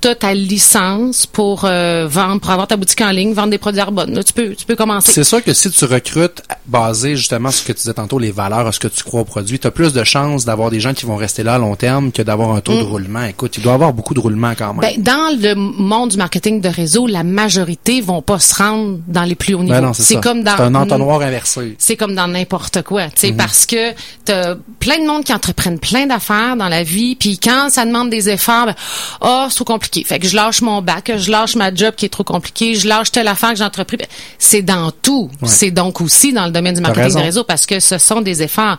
Tu 0.00 0.08
as 0.08 0.14
ta 0.14 0.34
licence 0.34 1.26
pour 1.26 1.62
vendre, 1.62 2.40
pour 2.40 2.50
avoir 2.50 2.66
ta 2.66 2.76
boutique 2.76 3.00
en 3.00 3.10
ligne, 3.10 3.32
vendre 3.32 3.50
des 3.50 3.58
produits 3.58 3.80
Arbonne. 3.80 4.14
Là, 4.14 4.22
tu 4.24 4.32
peux, 4.32 4.54
tu 4.54 4.64
peux 4.66 4.76
commencer. 4.76 5.12
C'est 5.12 5.24
sûr 5.24 5.42
que 5.42 5.52
si 5.52 5.70
tu 5.70 5.84
recrutes 5.84 6.42
basé 6.66 7.16
justement 7.16 7.50
sur 7.50 7.62
ce 7.62 7.66
que 7.68 7.72
tu 7.72 7.78
disais 7.78 7.94
tantôt, 7.94 8.18
les 8.18 8.32
valeurs, 8.32 8.72
ce 8.72 8.80
que 8.80 8.88
tu 8.88 9.02
crois 9.04 9.20
au 9.20 9.24
produit, 9.24 9.58
tu 9.58 9.66
as 9.66 9.70
plus 9.70 9.92
de 9.92 10.04
chances 10.04 10.44
d'avoir 10.44 10.63
des 10.70 10.80
gens 10.80 10.94
qui 10.94 11.06
vont 11.06 11.16
rester 11.16 11.42
là 11.42 11.54
à 11.54 11.58
long 11.58 11.76
terme 11.76 12.12
que 12.12 12.22
d'avoir 12.22 12.50
un 12.52 12.60
taux 12.60 12.74
de 12.74 12.82
roulement. 12.82 13.24
Écoute, 13.24 13.56
il 13.56 13.62
doit 13.62 13.72
y 13.72 13.74
avoir 13.74 13.92
beaucoup 13.92 14.14
de 14.14 14.20
roulement 14.20 14.52
quand 14.56 14.74
même. 14.74 14.90
Mm. 14.98 15.02
Ben, 15.02 15.02
dans 15.02 15.40
le 15.40 15.54
monde 15.54 16.10
du 16.10 16.16
marketing 16.16 16.60
de 16.60 16.68
réseau, 16.68 17.06
la 17.06 17.22
majorité 17.24 18.00
vont 18.00 18.22
pas 18.22 18.38
se 18.38 18.54
rendre 18.54 18.98
dans 19.08 19.22
les 19.24 19.34
plus 19.34 19.54
hauts 19.54 19.62
niveaux. 19.62 19.80
Ben 19.80 19.92
c'est 19.94 20.20
comme 20.20 20.42
dans 20.42 20.60
un 20.60 20.74
entonnoir 20.74 21.20
inversé. 21.22 21.76
c'est 21.78 21.96
comme 21.96 22.14
dans 22.14 22.28
n'importe 22.28 22.82
quoi, 22.82 23.04
tu 23.06 23.12
sais, 23.16 23.30
Mhm. 23.30 23.36
parce 23.36 23.66
que 23.66 23.92
t'as 24.24 24.54
plein 24.80 24.98
de 24.98 25.06
monde 25.06 25.24
qui 25.24 25.32
entreprennent 25.32 25.78
plein 25.78 26.06
d'affaires 26.06 26.56
dans 26.56 26.68
la 26.68 26.82
vie, 26.82 27.16
puis 27.16 27.38
quand 27.38 27.68
ça 27.70 27.84
demande 27.84 28.10
des 28.10 28.28
efforts, 28.28 28.66
ben, 28.66 28.74
oh, 29.20 29.46
c'est 29.48 29.56
trop 29.56 29.64
compliqué. 29.64 30.04
Fait 30.04 30.18
que 30.18 30.26
je 30.26 30.36
lâche 30.36 30.60
mon 30.62 30.82
bac, 30.82 31.10
je 31.16 31.30
lâche 31.30 31.56
ma 31.56 31.74
job 31.74 31.94
qui 31.96 32.06
est 32.06 32.10
trop 32.10 32.24
compliquée, 32.24 32.74
je 32.74 32.88
lâche 32.88 33.10
telle 33.12 33.28
affaire 33.28 33.50
que 33.50 33.56
j'ai 33.56 33.64
entrepris. 33.64 33.96
Ben, 33.96 34.06
C'est 34.38 34.62
dans 34.62 34.90
tout. 34.90 35.30
C'est 35.44 35.70
donc 35.70 36.00
aussi 36.00 36.32
dans 36.32 36.46
le 36.46 36.52
domaine 36.52 36.74
du 36.74 36.80
marketing 36.80 37.14
de 37.18 37.22
réseau 37.24 37.44
parce 37.44 37.66
que 37.66 37.80
ce 37.80 37.98
sont 37.98 38.20
des 38.20 38.42
efforts. 38.42 38.78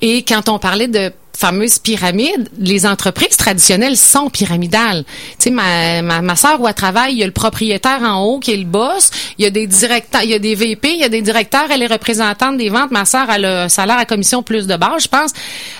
Et 0.00 0.22
quand 0.24 0.48
on 0.48 0.58
parlait 0.58 0.88
de 0.88 1.12
fameuse 1.42 1.80
pyramide, 1.80 2.48
les 2.58 2.86
entreprises 2.86 3.36
traditionnelles 3.36 3.96
sont 3.96 4.30
pyramidales. 4.30 5.04
Tu 5.38 5.44
sais, 5.44 5.50
ma, 5.50 6.00
ma, 6.02 6.22
ma 6.22 6.36
soeur 6.36 6.60
où 6.60 6.68
elle 6.68 6.74
travaille, 6.74 7.14
il 7.14 7.18
y 7.18 7.22
a 7.24 7.26
le 7.26 7.32
propriétaire 7.32 8.00
en 8.02 8.22
haut 8.22 8.38
qui 8.38 8.52
est 8.52 8.56
le 8.56 8.64
boss, 8.64 9.10
il 9.38 9.42
y 9.44 9.46
a 9.46 9.50
des 9.50 9.66
directeurs, 9.66 10.22
il 10.22 10.30
y 10.30 10.34
a 10.34 10.38
des 10.38 10.54
VP, 10.54 10.88
il 10.92 11.00
y 11.00 11.04
a 11.04 11.08
des 11.08 11.20
directeurs, 11.20 11.66
elle 11.70 11.82
est 11.82 11.86
représentante 11.88 12.56
des 12.58 12.68
ventes. 12.68 12.92
Ma 12.92 13.04
soeur, 13.04 13.28
a 13.28 13.34
un 13.34 13.68
salaire 13.68 13.98
à 13.98 14.04
commission 14.04 14.42
plus 14.44 14.68
de 14.68 14.76
base, 14.76 15.02
je 15.02 15.08
pense, 15.08 15.32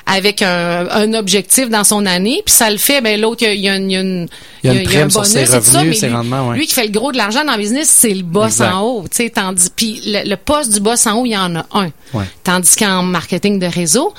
avec 0.07 0.42
un, 0.42 0.88
un 0.90 1.14
objectif 1.14 1.69
dans 1.69 1.85
son 1.85 2.07
année, 2.07 2.42
puis 2.45 2.54
ça 2.54 2.69
le 2.69 2.78
fait, 2.78 3.00
ben 3.00 3.21
l'autre, 3.21 3.45
il 3.47 3.61
y 3.61 3.69
a, 3.69 3.76
il 3.76 3.90
y 3.92 3.97
a 3.97 4.00
une... 4.00 4.28
Il 4.64 4.73
y 4.73 4.76
a 4.76 4.81
une 4.81 4.87
un 4.87 4.90
prime 4.90 5.11
sur 5.11 5.25
ses 5.26 5.40
bonus 5.45 5.54
et 5.54 5.59
tout 5.59 5.64
ça, 5.64 5.78
revenus, 5.78 5.95
mais 5.95 6.00
ses 6.00 6.07
lui- 6.09 6.14
rendements, 6.14 6.49
ouais. 6.49 6.57
Lui 6.57 6.66
qui 6.66 6.75
fait 6.75 6.85
le 6.87 6.92
gros 6.92 7.11
de 7.12 7.16
l'argent 7.16 7.45
dans 7.45 7.52
le 7.52 7.59
business, 7.59 7.88
c'est 7.88 8.14
le 8.14 8.23
boss 8.23 8.52
Exact. 8.61 8.73
en 8.75 8.81
haut. 8.83 9.04
Tu 9.11 9.16
sais, 9.16 9.31
tandis 9.31 9.69
puis 9.75 10.00
le, 10.07 10.28
le 10.28 10.37
poste 10.37 10.73
du 10.73 10.81
boss 10.81 11.04
en 11.07 11.19
haut, 11.21 11.26
il 11.26 11.31
y 11.33 11.37
en 11.37 11.54
a 11.57 11.66
un. 11.73 11.87
Ouais. 12.14 12.25
Tandis 12.45 12.76
qu'en 12.76 13.02
marketing 13.02 13.59
de 13.59 13.66
réseau, 13.66 14.14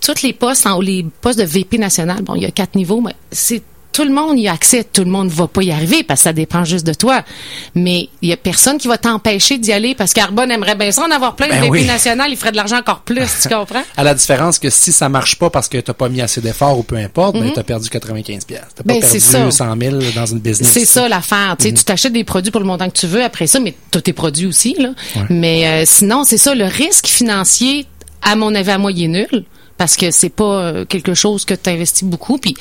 tous 0.00 0.22
les 0.22 0.32
postes 0.32 0.66
en 0.66 0.76
haut, 0.76 0.82
les 0.82 1.04
postes 1.20 1.38
de 1.38 1.44
VP 1.44 1.78
national, 1.78 2.22
bon, 2.22 2.34
il 2.34 2.42
y 2.42 2.46
a 2.46 2.50
quatre 2.50 2.74
niveaux, 2.74 3.00
mais 3.00 3.14
c'est 3.30 3.62
tout 3.92 4.04
le 4.04 4.12
monde 4.12 4.38
y 4.38 4.46
a 4.46 4.52
accès. 4.52 4.84
Tout 4.84 5.02
le 5.02 5.10
monde 5.10 5.28
va 5.30 5.48
pas 5.48 5.64
y 5.64 5.72
arriver 5.72 6.04
parce 6.04 6.20
que 6.20 6.24
ça 6.24 6.32
dépend 6.32 6.64
juste 6.64 6.86
de 6.86 6.94
toi. 6.94 7.24
Mais 7.74 8.08
il 8.22 8.28
y 8.28 8.32
a 8.32 8.36
personne 8.36 8.78
qui 8.78 8.86
va 8.86 8.98
t'empêcher 8.98 9.58
d'y 9.58 9.72
aller 9.72 9.96
parce 9.96 10.12
qu'Arbonne 10.12 10.48
aimerait 10.52 10.76
bien 10.76 10.92
ça 10.92 11.02
en 11.04 11.10
avoir 11.10 11.34
plein 11.34 11.48
Ben 11.48 11.56
de 11.56 11.60
VP 11.62 11.70
oui. 11.70 11.84
national, 11.86 12.30
il 12.30 12.36
ferait 12.36 12.52
de 12.52 12.56
l'argent 12.56 12.76
encore 12.78 13.00
plus, 13.00 13.26
tu 13.42 13.48
comprends? 13.48 13.82
À 13.96 14.04
la 14.04 14.14
différence 14.14 14.60
que 14.60 14.70
si 14.70 14.92
ça 14.92 15.08
marche 15.08 15.36
pas 15.40 15.50
parce 15.50 15.68
que 15.68 15.76
t'as 15.78 15.92
pas 15.92 16.08
mis 16.08 16.20
assez 16.20 16.40
d'efforts 16.40 16.78
ou 16.78 16.84
peu 16.84 16.94
importe, 16.96 17.34
ben 17.34 17.50
t'as 17.52 17.64
perdu 17.64 17.88
95 17.90 18.44
pièces. 18.44 18.60
T'as 18.76 18.84
pas 18.84 18.94
Mhm. 18.94 19.00
Ben, 19.00 19.06
perdu 19.06 19.20
ça. 19.20 19.50
100 19.50 19.76
000 19.80 19.96
dans 20.14 20.26
une 20.26 20.38
business. 20.38 20.70
C'est 20.70 20.86
ça 20.86 21.08
l'affaire. 21.08 21.56
Tu 21.58 21.66
sais, 21.66 21.74
Tu 21.74 21.82
t'achètes 21.82 22.12
des 22.12 22.24
produits 22.24 22.52
pour 22.52 22.60
le 22.60 22.68
montant 22.68 22.88
que 22.88 22.96
tu 22.96 23.08
veux 23.08 23.24
après 23.24 23.48
ça, 23.48 23.58
mais 23.58 23.74
tous 23.90 24.02
tes 24.02 24.12
produits 24.12 24.46
aussi. 24.46 24.76
Là. 24.78 24.90
Mais 25.30 25.66
euh, 25.66 25.82
sinon, 25.84 26.22
c'est 26.22 26.38
ça, 26.38 26.54
le 26.54 26.64
risque 26.64 27.08
financier, 27.08 27.86
à 28.22 28.36
mon 28.36 28.54
avis, 28.54 28.70
à 28.70 28.78
moi, 28.78 28.92
il 28.92 29.02
est 29.02 29.08
nul 29.08 29.44
parce 29.80 29.96
que 29.96 30.10
c'est 30.10 30.28
pas 30.28 30.60
euh, 30.60 30.84
quelque 30.84 31.14
chose 31.14 31.46
que 31.46 31.54
tu 31.54 31.70
investis 31.70 32.04
beaucoup. 32.04 32.36
Puis 32.36 32.54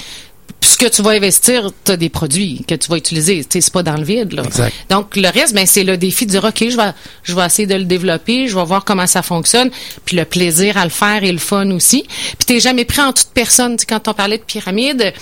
ce 0.62 0.78
que 0.78 0.86
tu 0.86 1.02
vas 1.02 1.10
investir, 1.10 1.70
tu 1.84 1.92
as 1.92 1.98
des 1.98 2.08
produits 2.08 2.64
que 2.66 2.76
tu 2.76 2.88
vas 2.88 2.96
utiliser. 2.96 3.44
Tu 3.44 3.48
sais, 3.50 3.60
c'est 3.62 3.74
pas 3.74 3.84
dans 3.84 3.98
le 3.98 4.06
vide. 4.06 4.32
Là. 4.32 4.44
Exact. 4.46 4.74
Donc, 4.90 5.18
le 5.18 5.28
reste, 5.28 5.54
ben, 5.54 5.66
c'est 5.66 5.84
le 5.84 5.98
défi 5.98 6.26
de 6.26 6.32
dire, 6.32 6.46
OK, 6.46 6.64
je 6.70 6.78
vais, 6.78 6.94
je 7.24 7.36
vais 7.36 7.46
essayer 7.46 7.68
de 7.68 7.76
le 7.76 7.84
développer, 7.84 8.48
je 8.48 8.56
vais 8.56 8.64
voir 8.64 8.86
comment 8.86 9.06
ça 9.06 9.22
fonctionne, 9.22 9.70
puis 10.06 10.16
le 10.16 10.24
plaisir 10.24 10.78
à 10.78 10.86
le 10.86 10.90
faire 10.90 11.26
et 11.26 11.32
le 11.34 11.40
fun 11.40 11.70
aussi. 11.72 12.06
Puis 12.08 12.46
t'es 12.46 12.62
jamais 12.62 12.86
pris 12.86 13.02
en 13.02 13.12
toute 13.12 13.32
personne. 13.34 13.76
Tu 13.76 13.86
quand 13.86 14.08
on 14.08 14.14
parlait 14.14 14.38
de 14.38 14.44
pyramide, 14.44 15.14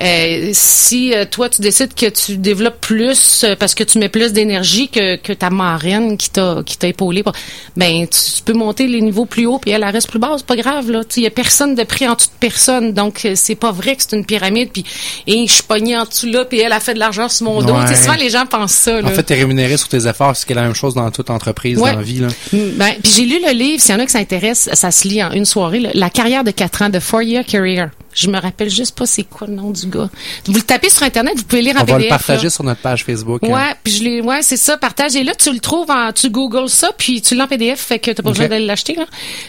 euh, 0.00 0.50
si 0.52 1.12
euh, 1.14 1.24
toi, 1.30 1.48
tu 1.48 1.60
décides 1.60 1.92
que 1.94 2.06
tu 2.06 2.36
développes 2.36 2.80
plus 2.80 3.42
euh, 3.44 3.56
parce 3.58 3.74
que 3.74 3.82
tu 3.84 3.98
mets 3.98 4.08
plus 4.08 4.32
d'énergie 4.32 4.88
que, 4.88 5.16
que 5.16 5.32
ta 5.32 5.50
marraine 5.50 6.16
qui 6.16 6.30
t'a 6.30 6.62
qui 6.64 6.78
t'a 6.78 6.86
épaulé, 6.88 7.22
pour- 7.22 7.32
ben 7.76 8.06
tu, 8.06 8.18
tu 8.36 8.42
peux 8.44 8.52
monter 8.52 8.86
les 8.86 9.00
niveaux 9.00 9.24
plus 9.26 9.46
haut 9.46 9.58
puis 9.58 9.70
elle, 9.72 9.82
elle 9.82 9.90
reste 9.90 10.08
plus 10.08 10.18
basse, 10.18 10.38
c'est 10.38 10.46
pas 10.46 10.56
grave 10.56 10.90
là. 10.90 11.00
Il 11.16 11.22
y 11.22 11.26
a 11.26 11.30
personne 11.30 11.74
de 11.74 11.82
pris 11.82 12.06
en 12.06 12.14
toute 12.14 12.30
personne, 12.38 12.92
donc 12.92 13.24
euh, 13.24 13.32
c'est 13.34 13.54
pas 13.56 13.72
vrai 13.72 13.96
que 13.96 14.02
c'est 14.08 14.16
une 14.16 14.24
pyramide 14.24 14.70
puis 14.72 14.84
et 15.26 15.46
je 15.46 15.52
suis 15.52 15.62
pognée 15.64 15.96
en 15.96 16.04
dessous 16.04 16.26
là 16.28 16.44
puis 16.44 16.60
elle 16.60 16.72
a 16.72 16.80
fait 16.80 16.94
de 16.94 16.98
l'argent 17.00 17.28
sur 17.28 17.46
mon 17.46 17.60
dos. 17.62 17.74
Ouais. 17.74 17.94
Souvent 17.96 18.14
les 18.14 18.30
gens 18.30 18.46
pensent 18.46 18.72
ça. 18.72 19.00
Là. 19.00 19.08
En 19.08 19.10
fait, 19.10 19.22
t'es 19.24 19.34
rémunéré 19.34 19.76
sur 19.76 19.88
tes 19.88 20.06
efforts, 20.06 20.36
ce 20.36 20.46
qui 20.46 20.52
est 20.52 20.56
la 20.56 20.62
même 20.62 20.74
chose 20.74 20.94
dans 20.94 21.10
toute 21.10 21.30
entreprise, 21.30 21.78
Ouais. 21.78 21.90
dans 21.92 21.98
la 21.98 22.02
vie. 22.04 22.20
Là. 22.20 22.28
Mm, 22.52 22.58
Ben, 22.76 22.92
puis 23.02 23.12
j'ai 23.16 23.24
lu 23.24 23.38
le 23.44 23.52
livre, 23.52 23.82
s'il 23.82 23.94
y 23.94 23.98
en 23.98 24.00
a 24.00 24.06
qui 24.06 24.12
s'intéressent, 24.12 24.74
ça 24.78 24.90
se 24.90 25.08
lit 25.08 25.22
en 25.24 25.32
une 25.32 25.44
soirée, 25.44 25.80
là, 25.80 25.90
La 25.94 26.10
carrière 26.10 26.44
de 26.44 26.50
4 26.52 26.82
ans, 26.82 26.88
de 26.88 27.00
Four 27.00 27.22
Year 27.22 27.44
Career. 27.44 27.88
Je 28.18 28.28
me 28.28 28.38
rappelle 28.40 28.68
juste 28.70 28.96
pas 28.98 29.06
c'est 29.06 29.22
quoi 29.24 29.46
le 29.46 29.54
nom 29.54 29.70
du 29.70 29.86
gars. 29.86 30.08
Vous 30.46 30.52
le 30.54 30.62
tapez 30.62 30.90
sur 30.90 31.02
Internet, 31.04 31.34
vous 31.36 31.44
pouvez 31.44 31.62
lire 31.62 31.76
en 31.76 31.82
On 31.82 31.84
va 31.84 31.98
le 31.98 32.08
partager 32.08 32.44
là. 32.44 32.50
sur 32.50 32.64
notre 32.64 32.80
page 32.80 33.04
Facebook. 33.04 33.40
hein. 33.44 33.48
Ouais, 33.48 33.74
puis 33.84 33.92
je 33.94 34.02
l'ai, 34.02 34.20
ouais, 34.20 34.42
c'est 34.42 34.56
ça, 34.56 34.76
partage. 34.76 35.14
Et 35.16 35.22
là, 35.24 35.34
tu 35.34 35.52
le 35.52 35.60
trouves 35.60 35.90
en, 35.90 36.12
tu 36.12 36.28
googles 36.30 36.68
ça, 36.68 36.90
puis 36.98 37.22
tu 37.22 37.34
l'as 37.34 37.44
en 37.44 37.46
PDF, 37.48 37.80
fait 37.80 37.98
que 37.98 38.10
t'as 38.10 38.22
pas 38.22 38.30
besoin 38.30 38.48
d'aller 38.48 38.66
l'acheter, 38.66 38.94
là. 38.94 39.06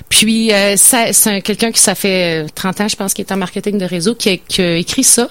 Puis, 0.09 0.51
euh, 0.53 0.77
ça, 0.77 1.11
c'est 1.13 1.29
un- 1.37 1.41
quelqu'un 1.41 1.71
qui, 1.71 1.79
ça 1.79 1.95
fait 1.95 2.43
euh, 2.43 2.47
30 2.53 2.81
ans, 2.81 2.87
je 2.87 2.95
pense, 2.95 3.13
qui 3.13 3.21
est 3.21 3.31
en 3.31 3.37
marketing 3.37 3.77
de 3.77 3.85
réseau, 3.85 4.13
qui 4.15 4.29
a, 4.29 4.37
qui 4.37 4.61
a 4.61 4.75
écrit 4.75 5.03
ça, 5.03 5.29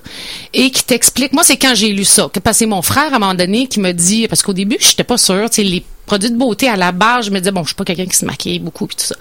et 0.54 0.71
qui 0.71 0.85
t'explique, 0.85 1.33
moi, 1.33 1.45
c'est 1.45 1.57
quand 1.57 1.75
j'ai 1.75 1.92
lu 1.92 2.04
ça, 2.04 2.28
parce 2.42 2.57
que 2.57 2.59
c'est 2.59 2.66
mon 2.66 2.83
frère, 2.83 3.12
à 3.12 3.16
un 3.16 3.18
moment 3.18 3.35
donné, 3.35 3.66
qui 3.68 3.80
me 3.80 3.92
dit, 3.92 4.26
parce 4.28 4.42
qu'au 4.42 4.52
début, 4.52 4.76
j'étais 4.80 5.04
pas 5.04 5.18
sûre, 5.18 5.49
tu 5.50 5.57
sais, 5.57 5.62
les 5.62 5.85
produits 6.09 6.31
de 6.31 6.37
beauté 6.37 6.69
à 6.69 6.77
la 6.77 6.91
base, 6.91 7.27
je 7.27 7.31
me 7.31 7.38
disais, 7.38 7.53
bon, 7.53 7.62
je 7.62 7.69
suis 7.69 7.75
pas 7.75 7.85
quelqu'un 7.85 8.07
qui 8.07 8.17
se 8.17 8.25
maquille 8.25 8.59
beaucoup, 8.59 8.87
puis 8.87 8.97
tout 8.97 9.05
ça. 9.05 9.15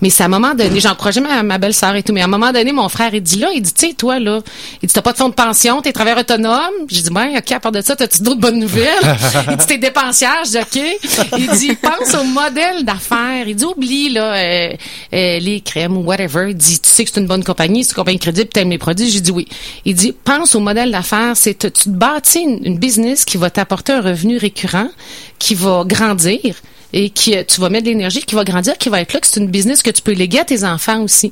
Mais 0.00 0.10
c'est 0.10 0.22
à 0.22 0.26
un 0.26 0.30
moment 0.30 0.54
donné, 0.54 0.80
j'encourageais 0.80 1.20
ma, 1.20 1.42
ma 1.42 1.58
belle-sœur 1.58 1.94
et 1.96 2.02
tout, 2.02 2.12
mais 2.12 2.22
à 2.22 2.24
un 2.24 2.28
moment 2.28 2.52
donné, 2.52 2.72
mon 2.72 2.88
frère, 2.88 3.12
il 3.12 3.20
dit 3.20 3.38
là, 3.38 3.48
il 3.54 3.60
dit, 3.60 3.74
tu 3.74 3.88
sais, 3.88 3.94
toi, 3.94 4.18
là, 4.18 4.40
il 4.82 4.86
dit, 4.86 4.94
t'as 4.94 5.02
pas 5.02 5.12
de 5.12 5.18
fonds 5.18 5.28
de 5.28 5.34
pension, 5.34 5.82
t'es 5.82 5.92
travailleur 5.92 6.20
autonome? 6.20 6.86
J'ai 6.88 7.02
dit, 7.02 7.10
ben, 7.10 7.36
OK, 7.36 7.52
à 7.52 7.60
part 7.60 7.72
de 7.72 7.80
ça, 7.80 7.96
t'as-tu 7.96 8.22
d'autres 8.22 8.40
bonnes 8.40 8.58
nouvelles? 8.58 8.86
il 9.50 9.56
dit, 9.56 9.66
t'es 9.66 9.78
dépensière. 9.78 10.44
Je 10.44 10.50
dis, 10.50 10.58
OK. 10.58 11.38
Il 11.38 11.50
dit, 11.58 11.74
pense 11.74 12.14
au 12.14 12.24
modèle 12.24 12.84
d'affaires. 12.84 13.46
Il 13.46 13.56
dit, 13.56 13.64
oublie, 13.64 14.10
là, 14.10 14.34
euh, 14.34 14.72
euh, 15.12 15.38
les 15.38 15.60
crèmes 15.60 15.96
ou 15.96 16.02
whatever. 16.02 16.50
Il 16.50 16.56
dit, 16.56 16.78
tu 16.80 16.88
sais 16.88 17.04
que 17.04 17.10
c'est 17.12 17.20
une 17.20 17.26
bonne 17.26 17.44
compagnie, 17.44 17.82
c'est 17.84 17.90
une 17.90 17.96
compagnie 17.96 18.18
crédible, 18.18 18.48
t'aimes 18.48 18.68
mes 18.68 18.78
produits. 18.78 19.10
J'ai 19.10 19.20
dit 19.20 19.32
oui. 19.32 19.48
Il 19.84 19.94
dit, 19.94 20.12
pense 20.12 20.54
au 20.54 20.60
modèle 20.60 20.92
d'affaires, 20.92 21.36
c'est, 21.36 21.58
tu 21.58 21.70
te 21.70 21.88
bâtis 21.88 22.40
une, 22.40 22.64
une 22.64 22.78
business 22.78 23.24
qui 23.24 23.36
va 23.36 23.50
t'apporter 23.50 23.92
un 23.92 24.00
revenu 24.00 24.36
récurrent, 24.38 24.88
qui 25.38 25.54
va 25.54 25.84
grandir 25.86 26.19
et 26.92 27.10
qui 27.10 27.36
euh, 27.36 27.44
tu 27.46 27.60
vas 27.60 27.68
mettre 27.68 27.84
de 27.84 27.90
l'énergie 27.90 28.20
qui 28.22 28.34
va 28.34 28.42
grandir 28.42 28.76
qui 28.76 28.88
va 28.88 29.00
être 29.00 29.12
là 29.12 29.20
que 29.20 29.26
c'est 29.28 29.38
une 29.38 29.46
business 29.46 29.80
que 29.80 29.90
tu 29.90 30.02
peux 30.02 30.10
léguer 30.10 30.40
à 30.40 30.44
tes 30.44 30.64
enfants 30.64 31.00
aussi 31.02 31.30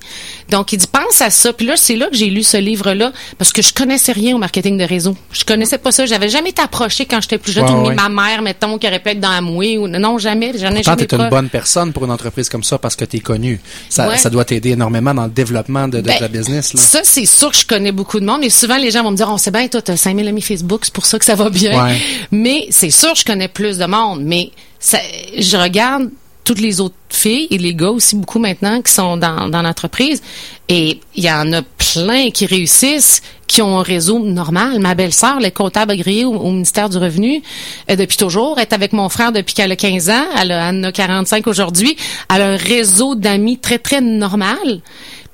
donc 0.50 0.72
il 0.72 0.76
dit 0.78 0.86
pense 0.86 1.20
à 1.20 1.30
ça 1.30 1.52
puis 1.52 1.66
là 1.66 1.74
c'est 1.76 1.96
là 1.96 2.06
que 2.06 2.14
j'ai 2.16 2.26
lu 2.30 2.44
ce 2.44 2.58
livre 2.58 2.92
là 2.92 3.12
parce 3.38 3.52
que 3.52 3.60
je 3.60 3.74
connaissais 3.74 4.12
rien 4.12 4.36
au 4.36 4.38
marketing 4.38 4.78
de 4.78 4.84
réseau 4.84 5.16
je 5.32 5.42
connaissais 5.44 5.78
pas 5.78 5.90
ça 5.90 6.06
j'avais 6.06 6.28
jamais 6.28 6.50
été 6.50 6.62
approchée 6.62 7.06
quand 7.06 7.20
j'étais 7.20 7.38
plus 7.38 7.50
jeune 7.50 7.64
Ouais, 7.64 7.72
ou 7.72 7.86
ouais. 7.88 7.94
ma 7.96 8.08
mère 8.08 8.40
mettons 8.40 8.78
qui 8.78 8.86
aurait 8.86 9.00
pu 9.00 9.08
être 9.08 9.20
dans 9.20 9.30
Amway 9.32 9.78
ou 9.78 9.88
non 9.88 10.16
jamais 10.18 10.52
j'en 10.56 10.68
ai 10.70 10.74
Pourtant, 10.74 10.90
jamais 10.92 11.06
t'es 11.06 11.16
une 11.16 11.28
bonne 11.28 11.48
personne 11.48 11.92
pour 11.92 12.04
une 12.04 12.12
entreprise 12.12 12.48
comme 12.48 12.62
ça 12.62 12.78
parce 12.78 12.94
que 12.94 13.04
t'es 13.04 13.18
connu. 13.18 13.60
Ça, 13.88 14.08
Ouais. 14.08 14.16
ça 14.16 14.30
doit 14.30 14.44
t'aider 14.44 14.70
énormément 14.70 15.12
dans 15.12 15.24
le 15.24 15.30
développement 15.30 15.88
de, 15.88 15.96
de 16.00 16.02
Ben, 16.06 16.18
la 16.20 16.28
business. 16.28 16.72
Là. 16.72 16.80
Ça, 16.80 17.00
c'est 17.02 17.26
sûr 17.26 17.50
que 17.50 17.56
je 17.58 17.66
connais 17.66 17.90
beaucoup 17.92 18.20
de 18.20 18.24
monde. 18.24 18.44
Et 18.44 18.48
souvent, 18.50 18.76
les 18.78 18.90
gens 18.92 19.02
vont 19.02 19.10
me 19.10 19.16
dire, 19.16 19.28
on 19.28 19.36
sait 19.38 19.50
bien, 19.50 19.66
toi, 19.68 19.82
t'as 19.82 19.96
5000 19.96 20.28
amis 20.28 20.40
Facebook, 20.40 20.82
c'est 20.84 20.92
pour 20.94 21.04
ça 21.04 21.18
que 21.18 21.24
ça 21.24 21.34
va 21.34 21.50
bien. 21.50 21.96
Mais 22.30 22.66
c'est 22.70 22.90
sûr 22.90 23.12
que 23.12 23.18
je 23.18 23.24
connais 23.24 23.48
plus 23.48 23.76
de 23.78 23.86
monde. 23.86 24.20
Mais 24.22 24.50
je 24.80 25.56
regarde 25.56 26.10
toutes 26.44 26.60
les 26.60 26.80
autres 26.80 26.94
filles 27.10 27.46
et 27.50 27.58
les 27.58 27.74
gars 27.74 27.90
aussi 27.90 28.16
beaucoup 28.16 28.38
maintenant 28.38 28.80
qui 28.80 28.90
sont 28.90 29.18
dans, 29.18 29.48
dans 29.48 29.60
l'entreprise. 29.60 30.22
Et 30.68 31.00
il 31.14 31.24
y 31.24 31.30
en 31.30 31.52
a 31.52 31.60
plein 31.62 32.30
qui 32.30 32.46
réussissent, 32.46 33.22
qui 33.46 33.60
ont 33.62 33.78
un 33.78 33.82
réseau 33.82 34.18
normal. 34.18 34.78
Ma 34.78 34.94
belle-sœur, 34.94 35.36
elle 35.38 35.46
est 35.46 35.50
comptable 35.50 35.92
agréée 35.92 36.24
au, 36.24 36.50
ministère 36.50 36.88
du 36.88 36.98
Revenu 36.98 37.42
euh, 37.90 37.96
depuis 37.96 38.16
toujours. 38.16 38.58
Est 38.58 38.72
avec 38.72 38.92
mon 38.92 39.08
frère 39.08 39.32
depuis 39.32 39.54
qu'elle 39.54 39.72
a 39.72 39.76
15 39.76 40.10
ans. 40.10 40.24
Elle, 40.40 40.50
elle 40.50 40.76
en 40.76 40.82
a 40.84 40.92
45 40.92 41.46
aujourd'hui. 41.46 41.96
Elle 42.34 42.42
a 42.42 42.48
un 42.52 42.56
réseau 42.56 43.14
d'amis 43.14 43.58
très, 43.58 43.78
très 43.78 44.00
normal. 44.00 44.80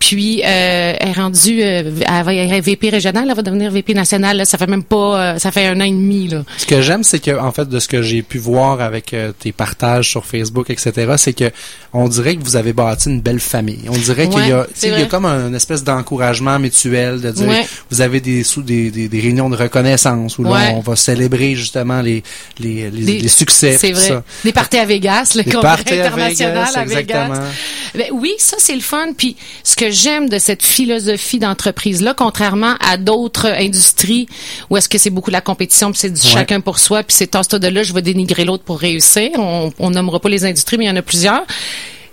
Puis 0.07 0.43
euh, 0.45 0.93
elle 1.01 1.09
est 1.09 1.13
rendue, 1.13 1.63
euh, 1.63 1.83
elle 2.07 2.25
va 2.25 2.35
être 2.35 2.65
VP 2.65 2.91
régionale, 2.91 3.27
elle 3.29 3.35
va 3.35 3.41
devenir 3.43 3.71
VP 3.71 3.95
nationale. 3.95 4.37
là. 4.37 4.45
ça 4.45 4.59
fait 4.59 4.67
même 4.67 4.83
pas, 4.85 5.19
euh, 5.35 5.39
ça 5.39 5.51
fait 5.51 5.67
un 5.67 5.81
an 5.81 5.85
et 5.85 5.91
demi 5.91 6.29
là. 6.29 6.43
Ce 6.59 6.67
que 6.67 6.83
j'aime, 6.83 7.03
c'est 7.03 7.21
que 7.21 7.39
en 7.39 7.53
fait, 7.53 7.67
de 7.69 7.79
ce 7.81 7.89
que 7.89 8.03
j'ai 8.03 8.23
pu 8.23 8.37
voir 8.39 8.83
avec 8.83 9.15
euh, 9.15 9.33
tes 9.39 9.53
partages 9.53 10.11
sur 10.11 10.27
Facebook, 10.27 10.69
etc., 10.69 11.15
c'est 11.17 11.33
que 11.33 11.51
on 11.95 12.07
dirait 12.09 12.37
que 12.37 12.45
vous 12.45 12.57
avez 12.57 12.73
bâti 12.75 13.09
une 13.09 13.21
belle 13.23 13.41
famille. 13.41 13.81
On 13.89 13.97
dirait 13.97 14.29
qu'il 14.29 14.47
y 14.47 14.53
a, 14.53 14.67
il 14.83 14.89
y 14.91 14.93
a 15.03 15.07
comme 15.07 15.25
un 15.27 15.55
espèce 15.55 15.83
d'encouragement 15.85 16.59
mutuel 16.59 17.21
de 17.23 17.31
dire, 17.31 17.49
Ouais. 17.49 17.67
vous 17.91 18.01
avez 18.03 18.21
des, 18.21 18.43
sous, 18.45 18.63
des, 18.63 18.91
des, 18.91 19.09
des 19.09 19.21
réunions 19.21 19.49
de 19.49 19.57
reconnaissance 19.57 20.39
où 20.39 20.45
là, 20.45 20.51
Ouais. 20.51 20.73
on 20.75 20.81
va 20.81 20.97
célébrer 20.97 21.55
justement 21.55 22.03
les 22.03 22.23
les, 22.59 22.91
les, 22.91 23.05
Des- 23.05 23.19
les 23.21 23.29
succès. 23.29 23.77
C'est 23.79 23.93
vrai. 23.93 24.09
ça. 24.09 24.23
Des 24.45 24.53
parties 24.53 24.79
à 24.79 24.85
Vegas, 24.85 25.33
le 25.37 25.45
congrès 25.45 25.61
parties 25.63 25.95
à 25.95 26.07
international 26.09 26.35
Vegas, 26.35 26.75
à 26.75 26.85
Vegas. 26.85 27.01
exactement. 27.01 27.51
Ben 27.95 28.07
oui, 28.13 28.35
ça 28.39 28.57
c'est 28.59 28.75
le 28.75 28.81
fun. 28.81 29.09
Puis 29.17 29.37
ce 29.63 29.77
que 29.77 29.91
j'aime 29.95 30.29
de 30.29 30.39
cette 30.39 30.63
philosophie 30.63 31.39
d'entreprise 31.39 32.03
là, 32.03 32.13
contrairement 32.15 32.75
à 32.81 32.97
d'autres 32.97 33.47
industries 33.47 34.27
où 34.71 34.77
est-ce 34.77 34.89
que 34.89 34.99
c'est 34.99 35.11
beaucoup 35.11 35.31
la 35.31 35.41
compétition, 35.41 35.91
puis 35.91 36.01
c'est 36.01 36.11
du 36.11 36.21
Ouais. 36.21 36.29
chacun 36.33 36.61
pour 36.61 36.79
soi, 36.79 37.03
puis 37.03 37.17
c'est 37.17 37.29
tasse 37.29 37.49
de 37.49 37.69
là, 37.69 37.83
je 37.83 37.93
vais 37.93 38.03
dénigrer 38.03 38.45
l'autre 38.45 38.65
pour 38.65 38.79
réussir. 38.79 39.31
On, 39.39 39.73
on 39.79 39.91
nommera 39.91 40.21
pas 40.21 40.29
les 40.29 40.45
industries, 40.45 40.77
mais 40.79 40.85
il 40.85 40.89
y 40.89 40.91
en 40.91 40.97
a 40.97 41.03
plusieurs. 41.03 41.45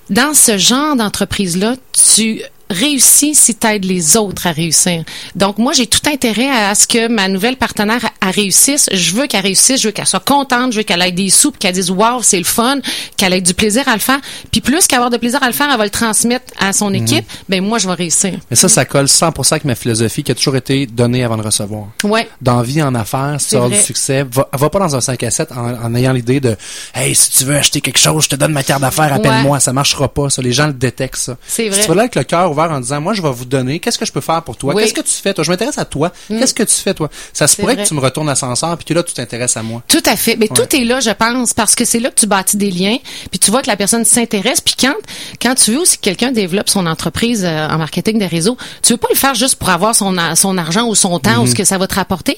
Dans 0.09 0.33
ce 0.33 0.57
genre 0.57 0.95
d'entreprise 0.95 1.57
là, 1.57 1.75
tu 2.13 2.41
réussis 2.71 3.35
si 3.35 3.55
tu 3.55 3.67
aides 3.67 3.85
les 3.85 4.17
autres 4.17 4.47
à 4.47 4.51
réussir. 4.51 5.03
Donc 5.35 5.57
moi 5.57 5.73
j'ai 5.73 5.87
tout 5.87 6.09
intérêt 6.09 6.49
à, 6.49 6.75
ce 6.75 6.87
que 6.87 7.07
ma 7.07 7.27
nouvelle 7.27 7.57
partenaire 7.57 8.01
elle 8.21 8.29
réussisse, 8.29 8.89
je 8.91 9.13
veux 9.13 9.27
qu'elle 9.27 9.43
réussisse, 9.43 9.81
je 9.81 9.87
veux 9.87 9.91
qu'elle 9.91 10.07
soit 10.07 10.19
contente, 10.19 10.71
je 10.71 10.77
veux 10.77 10.83
qu'elle 10.83 11.01
ait 11.01 11.11
des 11.11 11.29
sous, 11.29 11.51
qu'elle 11.51 11.73
dise 11.73 11.91
waouh, 11.91 12.21
c'est 12.23 12.37
le 12.37 12.43
fun, 12.43 12.79
qu'elle 13.17 13.33
ait 13.33 13.41
du 13.41 13.53
plaisir 13.53 13.87
à 13.87 13.93
le 13.93 13.99
faire. 13.99 14.19
Puis 14.51 14.61
plus 14.61 14.87
qu'avoir 14.87 15.09
de 15.09 15.17
plaisir 15.17 15.41
à 15.43 15.47
le 15.47 15.53
faire, 15.53 15.69
elle 15.71 15.77
va 15.77 15.83
le 15.83 15.89
transmettre 15.89 16.53
à 16.59 16.73
son 16.73 16.93
équipe, 16.93 17.25
ben 17.49 17.63
moi 17.63 17.77
je 17.77 17.87
vais 17.87 17.93
réussir. 17.93 18.33
Mais 18.49 18.55
ça, 18.55 18.69
ça 18.69 18.85
colle 18.85 19.05
100% 19.05 19.51
avec 19.51 19.65
ma 19.65 19.75
philosophie 19.75 20.23
qui 20.23 20.31
a 20.31 20.35
toujours 20.35 20.55
été 20.55 20.85
donner 20.85 21.23
avant 21.23 21.37
de 21.37 21.43
recevoir. 21.43 21.87
Ouais. 22.03 22.27
dans 22.41 22.61
vie, 22.61 22.81
en 22.81 22.95
affaires, 22.95 23.35
si 23.39 23.49
tu 23.49 23.55
C'est 23.55 23.61
as 23.61 23.69
du 23.69 23.77
succès, 23.77 24.25
va, 24.29 24.49
va 24.51 24.69
pas 24.69 24.79
dans 24.79 24.95
un 24.95 25.01
5 25.01 25.23
à 25.23 25.31
7 25.31 25.51
en, 25.51 25.85
en 25.85 25.95
ayant 25.95 26.13
l'idée 26.13 26.39
de 26.39 26.55
Hey, 26.93 27.15
si 27.15 27.31
tu 27.31 27.45
veux 27.45 27.55
acheter 27.55 27.81
quelque 27.81 27.99
chose, 27.99 28.25
je 28.25 28.29
te 28.29 28.35
donne 28.35 28.51
ma 28.51 28.63
carte 28.63 28.81
d'affaires, 28.81 29.13
appelle-moi, 29.13 29.59
ça 29.59 29.73
marchera 29.73 30.09
pas, 30.09 30.29
ça. 30.29 30.41
Les 30.41 30.51
gens 30.51 30.67
le 30.67 30.73
détectent, 30.73 31.15
ça. 31.15 31.37
C'est 31.47 31.69
vrai. 31.69 31.77
Si 31.77 31.81
tu 31.83 31.87
vas 31.89 31.95
là 31.95 32.01
avec 32.03 32.15
le 32.15 32.23
cœur 32.23 32.53
ouvert 32.61 32.75
en 32.75 32.79
disant 32.79 33.01
Moi, 33.01 33.13
je 33.13 33.21
vais 33.21 33.31
vous 33.31 33.45
donner, 33.45 33.79
qu'est-ce 33.79 33.97
que 33.97 34.05
je 34.05 34.11
peux 34.11 34.21
faire 34.21 34.41
pour 34.43 34.57
toi? 34.57 34.73
Oui. 34.73 34.81
Mm. 34.81 34.85
Qu'est-ce 34.85 34.93
que 34.93 35.07
tu 35.07 35.13
fais, 35.13 35.33
toi? 35.33 35.43
Je 35.43 35.51
m'intéresse 35.51 35.77
à 35.77 35.85
toi. 35.85 36.11
Qu'est-ce 36.27 36.53
que 36.53 36.63
tu 36.63 36.75
fais, 36.75 36.93
toi? 36.93 37.09
Ça 37.33 37.47
se 37.47 37.55
pourrait 37.55 37.75
vrai. 37.75 37.83
que 37.83 37.87
tu 37.87 37.93
me 37.93 37.99
retournes 37.99 38.27
l'ascenseur 38.27 38.77
puis 38.77 38.85
que 38.85 38.93
là, 38.93 39.03
tu 39.03 39.13
t'intéresses 39.13 39.57
à 39.57 39.63
moi. 39.63 39.83
Tout 39.87 40.03
à 40.05 40.15
fait. 40.15 40.35
Mais 40.37 40.47
tout 40.47 40.75
est 40.75 40.83
là, 40.83 40.99
je 40.99 41.11
pense, 41.11 41.53
parce 41.53 41.75
que 41.75 41.85
c'est 41.85 41.99
là 41.99 42.09
que 42.09 42.19
tu 42.19 42.27
bâtis 42.27 42.57
des 42.57 42.71
liens, 42.71 42.97
puis 43.29 43.39
tu 43.39 43.51
vois 43.51 43.61
que 43.61 43.67
la 43.67 43.75
personne 43.75 44.05
s'intéresse, 44.05 44.61
puis 44.61 44.75
quand 44.79 44.93
quand 45.41 45.55
tu 45.55 45.71
veux 45.71 45.79
aussi 45.79 45.97
que 45.97 46.03
quelqu'un 46.03 46.31
développe 46.31 46.69
son 46.69 46.85
entreprise 46.85 47.43
euh, 47.45 47.67
en 47.67 47.77
marketing 47.77 48.19
des 48.19 48.27
réseaux, 48.27 48.57
tu 48.81 48.93
veux 48.93 48.97
pas 48.97 49.07
le 49.09 49.17
faire 49.17 49.35
juste 49.35 49.55
pour 49.55 49.69
avoir 49.69 49.95
son 49.95 50.15
son 50.35 50.57
argent 50.57 50.87
ou 50.87 50.95
son 50.95 51.19
temps 51.19 51.43
ou 51.43 51.47
ce 51.47 51.55
que 51.55 51.63
ça 51.63 51.77
va 51.77 51.87
te 51.87 51.95
rapporter. 51.95 52.37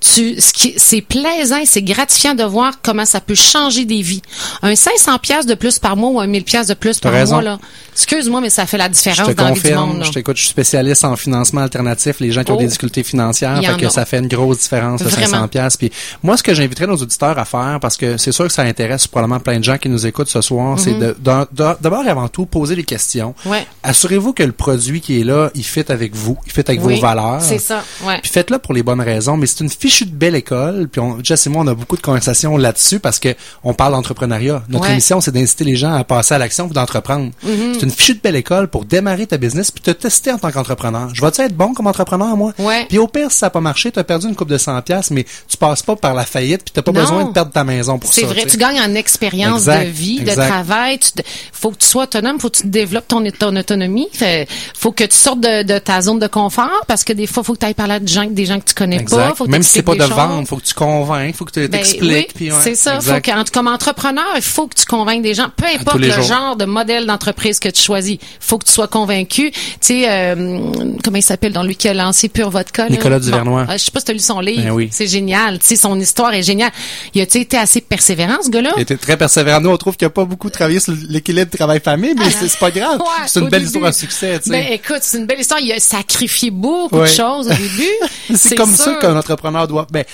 Tu 0.00 0.40
ce 0.40 0.52
qui 0.52 0.74
c'est 0.76 1.00
plaisant, 1.00 1.58
et 1.58 1.66
c'est 1.66 1.82
gratifiant 1.82 2.34
de 2.34 2.44
voir 2.44 2.74
comment 2.82 3.04
ça 3.04 3.20
peut 3.20 3.34
changer 3.34 3.84
des 3.84 4.02
vies. 4.02 4.22
Un 4.62 4.74
500 4.74 5.18
pièces 5.18 5.46
de 5.46 5.54
plus 5.54 5.78
par 5.78 5.96
mois 5.96 6.10
ou 6.10 6.20
un 6.20 6.26
1000 6.26 6.44
pièces 6.44 6.66
de 6.66 6.74
plus 6.74 6.98
par 6.98 7.12
raison. 7.12 7.36
mois 7.36 7.42
là. 7.42 7.58
Excuse-moi 7.92 8.40
mais 8.40 8.50
ça 8.50 8.66
fait 8.66 8.78
la 8.78 8.88
différence 8.88 9.34
dans 9.34 9.44
la 9.44 9.52
vie 9.52 9.61
confirme. 9.62 9.88
monde, 9.94 10.04
je 10.04 10.10
t'écoute, 10.10 10.36
je 10.36 10.42
suis 10.42 10.50
spécialiste 10.50 11.04
en 11.04 11.16
financement 11.16 11.60
alternatif, 11.62 12.20
les 12.20 12.30
gens 12.32 12.44
qui 12.44 12.50
ont 12.52 12.56
Oh. 12.56 12.58
des 12.58 12.66
difficultés 12.66 13.02
financières, 13.02 13.60
fait 13.62 13.76
que 13.80 13.88
ça 13.88 14.04
fait 14.04 14.18
une 14.18 14.28
grosse 14.28 14.58
différence 14.60 15.02
de 15.02 15.08
Vraiment. 15.08 15.26
500 15.26 15.48
pièces. 15.48 15.76
Puis 15.76 15.90
moi, 16.22 16.36
ce 16.36 16.42
que 16.42 16.54
j'inviterais 16.54 16.86
nos 16.86 16.96
auditeurs 16.96 17.38
à 17.38 17.44
faire, 17.44 17.78
parce 17.80 17.96
que 17.96 18.16
c'est 18.16 18.32
sûr 18.32 18.46
que 18.46 18.52
ça 18.52 18.62
intéresse 18.62 19.06
probablement 19.06 19.40
plein 19.40 19.58
de 19.58 19.64
gens 19.64 19.78
qui 19.78 19.88
nous 19.88 20.06
écoutent 20.06 20.28
ce 20.28 20.40
soir, 20.40 20.78
c'est 20.78 20.94
de, 20.94 21.16
de- 21.18 21.46
de- 21.52 21.76
d'abord 21.80 22.04
et 22.04 22.08
avant 22.10 22.28
tout 22.28 22.46
poser 22.46 22.76
des 22.76 22.84
questions. 22.84 23.34
Mhm. 23.44 23.50
Ouais. 23.52 23.66
Assurez-vous 23.82 24.32
que 24.32 24.42
le 24.42 24.52
produit 24.52 25.00
qui 25.00 25.20
est 25.20 25.24
là, 25.24 25.50
il 25.54 25.64
fit 25.64 25.84
avec 25.88 26.14
vous, 26.14 26.36
il 26.46 26.52
fit 26.52 26.60
avec 26.60 26.80
Oui, 26.84 26.96
vos 26.96 27.00
valeurs. 27.00 27.40
C'est 27.40 27.58
ça, 27.58 27.82
ouais. 28.04 28.18
Puis 28.22 28.30
faites-le 28.32 28.58
pour 28.58 28.74
les 28.74 28.82
bonnes 28.82 29.00
raisons, 29.00 29.36
mais 29.36 29.46
c'est 29.46 29.60
une 29.64 29.70
fichue 29.70 30.06
de 30.06 30.14
belle 30.14 30.34
école. 30.34 30.88
Puis 30.90 31.00
on, 31.00 31.18
Jess 31.22 31.46
et 31.46 31.50
moi, 31.50 31.62
on 31.64 31.66
a 31.68 31.74
beaucoup 31.74 31.96
de 31.96 32.02
conversations 32.02 32.56
là-dessus 32.56 32.98
parce 33.00 33.18
que 33.18 33.34
on 33.64 33.74
parle 33.74 33.92
d'entrepreneuriat. 33.92 34.62
Notre 34.68 34.84
Ouais. 34.84 34.92
Émission, 34.92 35.20
c'est 35.20 35.30
d'inciter 35.32 35.64
les 35.64 35.76
gens 35.76 35.92
à 35.94 36.04
passer 36.04 36.34
à 36.34 36.38
l'action 36.38 36.66
ou 36.66 36.72
d'entreprendre. 36.72 37.30
C'est 37.42 37.82
une 37.82 37.90
fichue 37.90 38.14
de 38.14 38.20
belle 38.20 38.36
école 38.36 38.68
pour 38.68 38.84
démarrer 38.84 39.26
ta 39.26 39.36
business 39.42 39.70
puis 39.70 39.82
te 39.82 39.90
tester 39.90 40.32
en 40.32 40.38
tant 40.38 40.50
qu'entrepreneur. 40.50 41.10
Je 41.12 41.20
vais-tu 41.20 41.40
être 41.42 41.54
bon 41.56 41.74
comme 41.74 41.86
entrepreneur, 41.86 42.36
moi? 42.36 42.52
Ouais. 42.58 42.86
Puis 42.88 42.98
au 42.98 43.08
pire, 43.08 43.30
si 43.30 43.38
ça 43.38 43.46
n'a 43.46 43.50
pas 43.50 43.60
marché, 43.60 43.90
tu 43.92 43.98
as 43.98 44.04
perdu 44.04 44.28
une 44.28 44.34
coupe 44.36 44.48
de 44.48 44.56
100 44.58 44.80
pièces, 44.82 45.10
mais 45.10 45.24
tu 45.48 45.56
passes 45.56 45.82
pas 45.82 45.96
par 45.96 46.14
la 46.14 46.24
faillite 46.24 46.62
puis 46.64 46.72
t'as 46.72 46.82
pas 46.82 46.92
Non. 46.92 47.00
besoin 47.00 47.24
de 47.24 47.32
perdre 47.32 47.50
ta 47.52 47.64
maison 47.64 47.98
pour 47.98 48.12
ça. 48.12 48.20
C'est 48.20 48.26
vrai, 48.26 48.42
tu 48.44 48.52
tu 48.52 48.56
gagnes 48.58 48.80
en 48.80 48.94
expérience 48.94 49.60
Exact, 49.62 49.84
de 49.84 49.90
vie, 49.90 50.18
exact. 50.20 50.42
de 50.42 50.48
travail. 50.48 50.98
Tu 50.98 51.12
te- 51.12 51.22
faut 51.52 51.70
que 51.70 51.76
tu 51.78 51.86
sois 51.86 52.04
autonome, 52.04 52.38
faut 52.40 52.50
que 52.50 52.58
tu 52.58 52.66
développes 52.68 53.08
ton, 53.08 53.22
ton 53.38 53.56
autonomie. 53.56 54.08
Fait, 54.12 54.46
faut 54.78 54.92
que 54.92 55.04
tu 55.04 55.16
sortes 55.16 55.40
de, 55.40 55.62
de 55.64 55.78
ta 55.78 56.00
zone 56.00 56.18
de 56.18 56.26
confort 56.26 56.82
parce 56.86 57.02
que 57.04 57.12
des 57.12 57.26
fois, 57.26 57.42
faut 57.42 57.54
que 57.54 57.58
tu 57.58 57.66
ailles 57.66 57.74
parler 57.74 57.94
à 57.94 58.00
des 58.00 58.12
gens, 58.12 58.24
des 58.26 58.46
gens 58.46 58.60
que 58.60 58.66
tu 58.66 58.74
connais 58.74 59.02
pas. 59.04 59.34
Faut 59.34 59.46
que 59.46 59.50
Même 59.50 59.62
si 59.62 59.70
c'est 59.70 59.82
pas 59.82 59.94
de 59.94 60.04
vendre, 60.04 60.46
faut 60.46 60.56
que 60.56 60.64
tu 60.64 60.74
convainques, 60.74 61.34
faut 61.34 61.44
que 61.44 61.50
tu 61.52 61.60
Ben 61.68 61.70
t'expliques. 61.80 62.02
oui, 62.02 62.26
puis 62.34 62.52
ouais, 62.52 62.58
c'est 62.62 62.74
ça. 62.74 63.00
Faut 63.00 63.20
qu'en- 63.24 63.44
comme 63.52 63.68
entrepreneur, 63.68 64.24
il 64.36 64.42
faut 64.42 64.66
que 64.68 64.74
tu 64.74 64.84
convainques 64.84 65.22
des 65.22 65.34
gens, 65.34 65.48
peu 65.56 65.66
importe 65.66 65.98
le 65.98 66.10
jours. 66.10 66.22
genre 66.24 66.56
de 66.56 66.64
modèle 66.66 67.06
d'entreprise 67.06 67.58
que 67.58 67.68
tu 67.70 67.80
choisis. 67.80 68.18
faut 68.40 68.58
que 68.58 68.64
tu 68.66 68.72
sois 68.72 68.88
convaincu. 68.88 69.31
Tu 69.32 69.50
sais, 69.80 70.04
euh, 70.08 70.60
comment 71.02 71.16
il 71.16 71.22
s'appelle, 71.22 71.52
dans 71.52 71.62
lui 71.62 71.74
qui 71.74 71.88
a 71.88 71.94
lancé 71.94 72.28
Pure 72.28 72.50
Vodka? 72.50 72.84
là? 72.84 72.90
Nicolas 72.90 73.18
Duvernois. 73.18 73.62
euh, 73.68 73.72
je 73.72 73.78
sais 73.78 73.90
pas 73.90 74.00
si 74.00 74.04
tu 74.06 74.10
as 74.10 74.14
lu 74.14 74.20
son 74.20 74.40
livre. 74.40 74.62
Ben 74.62 74.70
oui. 74.72 74.88
C'est 74.92 75.06
génial. 75.06 75.58
Tu 75.58 75.68
sais, 75.68 75.76
son 75.76 75.98
histoire 75.98 76.34
est 76.34 76.42
géniale. 76.42 76.70
Il 77.14 77.20
a 77.20 77.24
été 77.24 77.56
assez 77.56 77.80
persévérant, 77.80 78.36
ce 78.44 78.50
gars-là. 78.50 78.72
Il 78.76 78.82
était 78.82 78.96
très 78.98 79.16
persévérant. 79.16 79.60
Nous, 79.60 79.70
on 79.70 79.76
trouve 79.78 79.96
qu'il 79.96 80.06
a 80.06 80.10
pas 80.10 80.24
beaucoup 80.26 80.50
travaillé 80.50 80.80
sur 80.80 80.94
l'équilibre 81.08 81.50
travail-famille, 81.50 82.14
mais 82.16 82.30
c'est 82.30 82.48
c'est 82.48 82.58
pas 82.58 82.70
grave. 82.70 82.98
Ouais, 83.00 83.06
c'est 83.26 83.40
une 83.40 83.48
belle 83.48 83.60
début. 83.60 83.66
histoire 83.66 83.86
à 83.86 83.92
succès, 83.92 84.38
tu 84.38 84.44
sais. 84.44 84.50
Ben 84.50 84.66
écoute, 84.72 84.98
c'est 85.00 85.16
une 85.18 85.26
belle 85.26 85.40
histoire. 85.40 85.60
Il 85.60 85.72
a 85.72 85.80
sacrifié 85.80 86.50
beaucoup 86.50 86.96
Ouais. 86.96 87.08
de 87.08 87.14
choses 87.14 87.46
au 87.46 87.54
début. 87.54 87.88
c'est 88.36 88.54
comme 88.54 88.70
ça 88.74 88.94
qu'un 89.00 89.16
entrepreneur 89.16 89.66
doit. 89.66 89.86
Ben, 89.90 90.04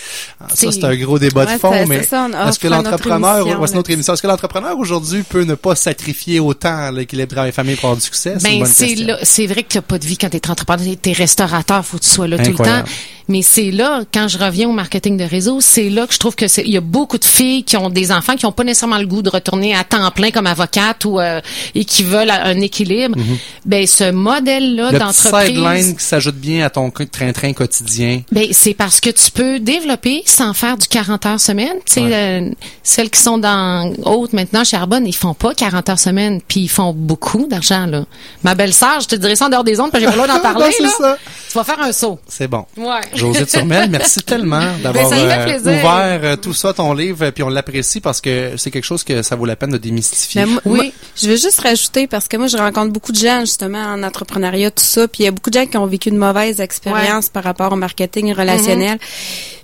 ça 0.54 0.70
C'est- 0.70 0.84
un 0.84 0.94
gros 0.96 1.18
débat 1.18 1.44
de 1.46 1.58
fond, 1.58 1.72
mais 1.88 1.96
est-ce 1.96 2.58
que 2.58 2.68
l'entrepreneur, 2.68 3.46
c'est 3.66 3.74
notre 3.74 3.90
émission, 3.90 4.12
est-ce 4.14 4.22
que 4.22 4.26
l'entrepreneur 4.28 4.78
aujourd'hui 4.78 5.22
peut 5.24 5.42
ne 5.42 5.54
pas 5.56 5.74
sacrifier 5.74 6.38
autant 6.40 6.90
l'équilibre 6.92 7.32
travail-famille 7.32 7.74
pour 7.76 7.86
avoir 7.86 7.96
du 7.98 8.04
succès? 8.04 8.34
Ben 8.42 8.64
c'est. 8.64 9.07
Là, 9.08 9.18
c'est 9.22 9.46
vrai 9.46 9.62
que 9.62 9.72
t'as 9.72 9.80
pas 9.80 9.98
de 9.98 10.06
vie 10.06 10.18
quand 10.18 10.28
t'es 10.28 10.48
entrepreneur, 10.48 10.94
t'es 11.00 11.12
restaurateur, 11.12 11.84
faut 11.84 11.98
que 11.98 12.04
tu 12.04 12.10
sois 12.10 12.28
là 12.28 12.38
tout 12.38 12.50
le 12.50 12.56
temps. 12.56 12.84
Mais 13.28 13.42
c'est 13.42 13.70
là, 13.70 14.04
quand 14.12 14.26
je 14.26 14.38
reviens 14.38 14.70
au 14.70 14.72
marketing 14.72 15.18
de 15.18 15.24
réseau, 15.24 15.60
c'est 15.60 15.90
là 15.90 16.06
que 16.06 16.14
je 16.14 16.18
trouve 16.18 16.34
que 16.34 16.46
il 16.62 16.72
y 16.72 16.78
a 16.78 16.80
beaucoup 16.80 17.18
de 17.18 17.26
filles 17.26 17.62
qui 17.62 17.76
ont 17.76 17.90
des 17.90 18.10
enfants 18.10 18.36
qui 18.36 18.46
ont 18.46 18.52
pas 18.52 18.64
nécessairement 18.64 18.98
le 18.98 19.06
goût 19.06 19.20
de 19.20 19.28
retourner 19.28 19.74
à 19.74 19.84
temps 19.84 20.10
plein 20.12 20.30
comme 20.30 20.46
avocate 20.46 21.04
ou 21.04 21.20
euh, 21.20 21.42
et 21.74 21.84
qui 21.84 22.04
veulent 22.04 22.30
un 22.30 22.58
équilibre. 22.60 23.18
Ben 23.66 23.86
ce 23.86 24.10
modèle-là 24.10 24.92
d'entreprise. 24.92 25.46
sideline 25.46 25.96
qui 25.96 26.04
s'ajoute 26.04 26.36
bien 26.36 26.64
à 26.64 26.70
ton 26.70 26.90
train-train 26.90 27.52
quotidien. 27.52 28.22
Ben, 28.32 28.46
c'est 28.52 28.72
parce 28.72 28.98
que 29.00 29.10
tu 29.10 29.30
peux 29.30 29.60
développer 29.60 30.22
sans 30.24 30.54
faire 30.54 30.78
du 30.78 30.88
40 30.88 31.26
heures 31.26 31.40
semaine. 31.40 31.76
Tu 31.84 31.94
sais, 31.94 32.02
euh, 32.04 32.50
celles 32.82 33.10
qui 33.10 33.20
sont 33.20 33.36
dans 33.36 33.92
haute 34.04 34.32
maintenant 34.32 34.64
chez 34.64 34.78
Arbonne, 34.78 35.06
ils 35.06 35.14
font 35.14 35.34
pas 35.34 35.54
40 35.54 35.88
heures 35.90 35.98
semaine, 35.98 36.40
puis 36.48 36.60
ils 36.60 36.68
font 36.68 36.94
beaucoup 36.94 37.46
d'argent 37.46 37.84
là. 37.84 38.06
Ma 38.42 38.54
belle-sœur, 38.54 38.97
je 39.00 39.06
te 39.08 39.16
dirais 39.16 39.36
ça 39.36 39.46
en 39.46 39.48
dehors 39.48 39.64
des 39.64 39.78
ondes, 39.80 39.90
parce 39.90 40.02
que 40.04 40.10
j'ai 40.10 40.16
pas 40.16 40.22
le 40.22 40.28
droit 40.28 40.36
d'en 40.36 40.42
parler 40.54 40.66
Non, 40.66 40.72
c'est 40.76 40.82
là. 40.82 40.90
ça. 40.98 41.16
Tu 41.50 41.54
vas 41.58 41.64
faire 41.64 41.80
un 41.80 41.92
saut. 41.92 42.18
C'est 42.28 42.48
bon. 42.48 42.66
Ouais. 42.76 43.00
José 43.14 43.46
Turmel, 43.46 43.88
merci 43.90 44.20
tellement 44.22 44.62
d'avoir 44.82 45.08
Ben, 45.10 45.18
euh, 45.28 45.58
ouvert 45.60 46.20
euh, 46.24 46.36
tout 46.36 46.52
ça, 46.54 46.72
ton 46.72 46.92
livre, 46.92 47.24
euh, 47.26 47.30
puis 47.30 47.42
on 47.42 47.48
l'apprécie 47.48 48.00
parce 48.00 48.20
que 48.20 48.52
c'est 48.56 48.70
quelque 48.70 48.84
chose 48.84 49.02
que 49.04 49.22
ça 49.22 49.34
vaut 49.36 49.46
la 49.46 49.56
peine 49.56 49.70
de 49.70 49.78
démystifier. 49.78 50.44
Moi- 50.44 50.60
Oui. 50.64 50.76
moi, 50.76 50.84
je 51.16 51.28
veux 51.30 51.36
juste 51.36 51.60
rajouter 51.60 52.06
parce 52.06 52.28
que 52.28 52.36
moi 52.36 52.46
je 52.48 52.56
rencontre 52.58 52.92
beaucoup 52.92 53.12
de 53.12 53.18
gens 53.18 53.40
justement 53.40 53.78
en 53.82 54.02
entrepreneuriat 54.02 54.70
tout 54.70 54.84
ça, 54.84 55.08
puis 55.08 55.22
il 55.22 55.24
y 55.24 55.28
a 55.28 55.30
beaucoup 55.30 55.50
de 55.50 55.58
gens 55.58 55.66
qui 55.66 55.76
ont 55.76 55.86
vécu 55.86 56.08
une 56.10 56.18
mauvaise 56.18 56.60
expérience 56.60 57.28
par 57.28 57.44
rapport 57.44 57.72
au 57.72 57.76
marketing 57.76 58.32
relationnel. 58.34 58.98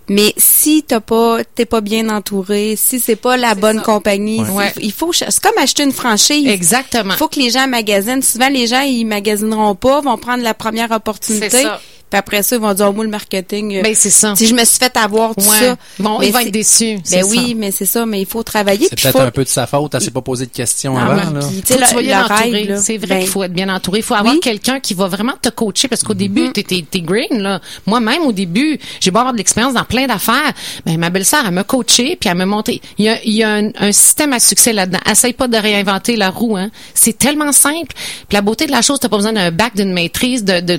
Mais 0.09 0.35
si 0.37 0.83
t'as 0.83 1.01
pas, 1.01 1.39
t'es 1.55 1.65
pas 1.65 1.81
bien 1.81 2.09
entouré, 2.11 2.75
si 2.77 3.01
c'est 3.01 3.17
pas 3.17 3.37
la 3.37 3.55
bonne 3.55 3.81
compagnie, 3.81 4.41
Ouais. 4.43 4.73
il 4.83 4.93
faut, 4.93 5.13
c'est 5.13 5.41
comme 5.41 5.57
acheter 5.59 5.83
une 5.83 5.93
franchise. 5.93 6.47
Exactement. 6.47 7.15
Il 7.15 7.17
faut 7.17 7.29
que 7.29 7.41
les 7.41 7.51
gens 7.51 7.67
magasinent. 7.67 8.23
Souvent, 8.23 8.49
les 8.49 8.67
gens, 8.67 8.83
ils 8.83 9.05
magasineront 9.07 9.75
pas, 9.75 10.01
vont 10.03 10.19
prendre 10.19 10.43
la 10.43 10.53
première 10.55 10.91
opportunité. 10.91 11.49
C'est 11.49 11.63
ça. 11.63 11.81
Puis 12.15 12.19
après 12.21 12.45
ça, 12.45 12.55
ils 12.55 12.63
vont 12.63 12.73
dire, 12.73 12.87
oh, 12.89 12.93
moi, 12.93 13.03
le 13.03 13.11
marketing, 13.11 13.75
euh, 13.79 13.83
Ben, 13.83 13.93
c'est 13.93 14.09
ça. 14.09 14.37
si 14.37 14.47
je 14.47 14.55
me 14.55 14.65
suis 14.65 14.79
fait 14.79 14.97
avoir 14.97 15.35
tout 15.35 15.41
Ouais. 15.51 15.59
ça. 15.59 15.77
Bon, 15.99 16.21
Mais 16.21 16.29
il 16.29 16.33
va 16.33 16.43
c'est- 16.43 16.47
être 16.47 16.53
déçu. 16.53 16.99
c'est 17.03 17.17
Ben 17.17 17.25
ça. 17.25 17.29
oui, 17.29 17.57
mais 17.57 17.73
c'est 17.73 17.87
ça, 17.87 18.07
mais 18.07 18.21
il 18.21 18.27
faut 18.27 18.45
travailler. 18.45 18.87
C'est 18.89 19.01
peut-être 19.03 19.19
faut- 19.19 19.25
un 19.25 19.31
peu 19.33 19.43
de 19.43 19.49
sa 19.49 19.67
faute, 19.67 19.93
elle 19.97 20.01
s'est 20.01 20.13
pas 20.13 20.21
posé 20.23 20.47
de 20.47 20.53
questions 20.53 20.95
Non, 20.95 21.01
avant. 21.01 21.17
mais 21.33 21.41
là. 21.41 21.47
puis, 21.49 21.61
tu 21.63 21.75
sais, 21.75 22.03
bien 22.03 22.25
entouré. 22.25 22.75
C'est 22.81 22.99
vrai 22.99 23.07
ben, 23.09 23.19
qu'il 23.19 23.29
faut 23.29 23.43
être 23.43 23.53
bien 23.53 23.69
entouré. 23.69 23.99
Il 23.99 24.03
faut 24.05 24.15
avoir 24.15 24.33
Oui. 24.35 24.39
quelqu'un 24.39 24.79
qui 24.79 24.95
va 24.95 25.09
vraiment 25.09 25.33
te 25.43 25.49
coacher 25.49 25.89
parce 25.89 26.05
qu'au 26.05 26.15
Mm-hmm. 26.15 26.17
début, 26.19 26.53
t'es, 26.53 26.63
t'es, 26.63 26.85
t'es 26.89 27.01
green, 27.01 27.43
là. 27.43 27.61
Moi-même, 27.85 28.23
au 28.23 28.31
début, 28.33 28.79
j'ai 29.01 29.11
beau 29.11 29.19
avoir 29.19 29.33
de 29.33 29.39
l'expérience 29.39 29.75
dans 29.75 29.85
plein 29.85 30.07
d'affaires. 30.07 30.53
Ben, 30.87 30.97
ma 30.99 31.11
belle-sœur, 31.11 31.43
elle 31.45 31.53
m'a 31.55 31.65
coaché 31.65 32.15
puis 32.15 32.31
elle 32.31 32.37
m'a 32.37 32.47
montré. 32.47 32.81
Il 32.97 33.07
y 33.07 33.09
a, 33.09 33.21
il 33.25 33.33
y 33.35 33.43
a 33.43 33.51
un, 33.55 33.71
un 33.77 33.91
système 33.91 34.33
à 34.33 34.39
succès 34.39 34.73
là-dedans. 34.73 35.01
Essaye 35.11 35.33
pas 35.33 35.49
de 35.49 35.57
réinventer 35.57 36.15
la 36.15 36.31
roue, 36.31 36.57
hein. 36.57 36.71
C'est 36.95 37.19
tellement 37.19 37.51
simple. 37.51 37.93
Puis 38.29 38.35
la 38.37 38.41
beauté 38.43 38.67
de 38.67 38.71
la 38.71 38.83
chose, 38.83 39.01
t'as 39.01 39.09
pas 39.09 39.17
besoin 39.17 39.33
d'un 39.33 39.51
bac, 39.51 39.75
d'une 39.75 39.93
maîtrise, 39.93 40.45
de, 40.45 40.61
de 40.61 40.79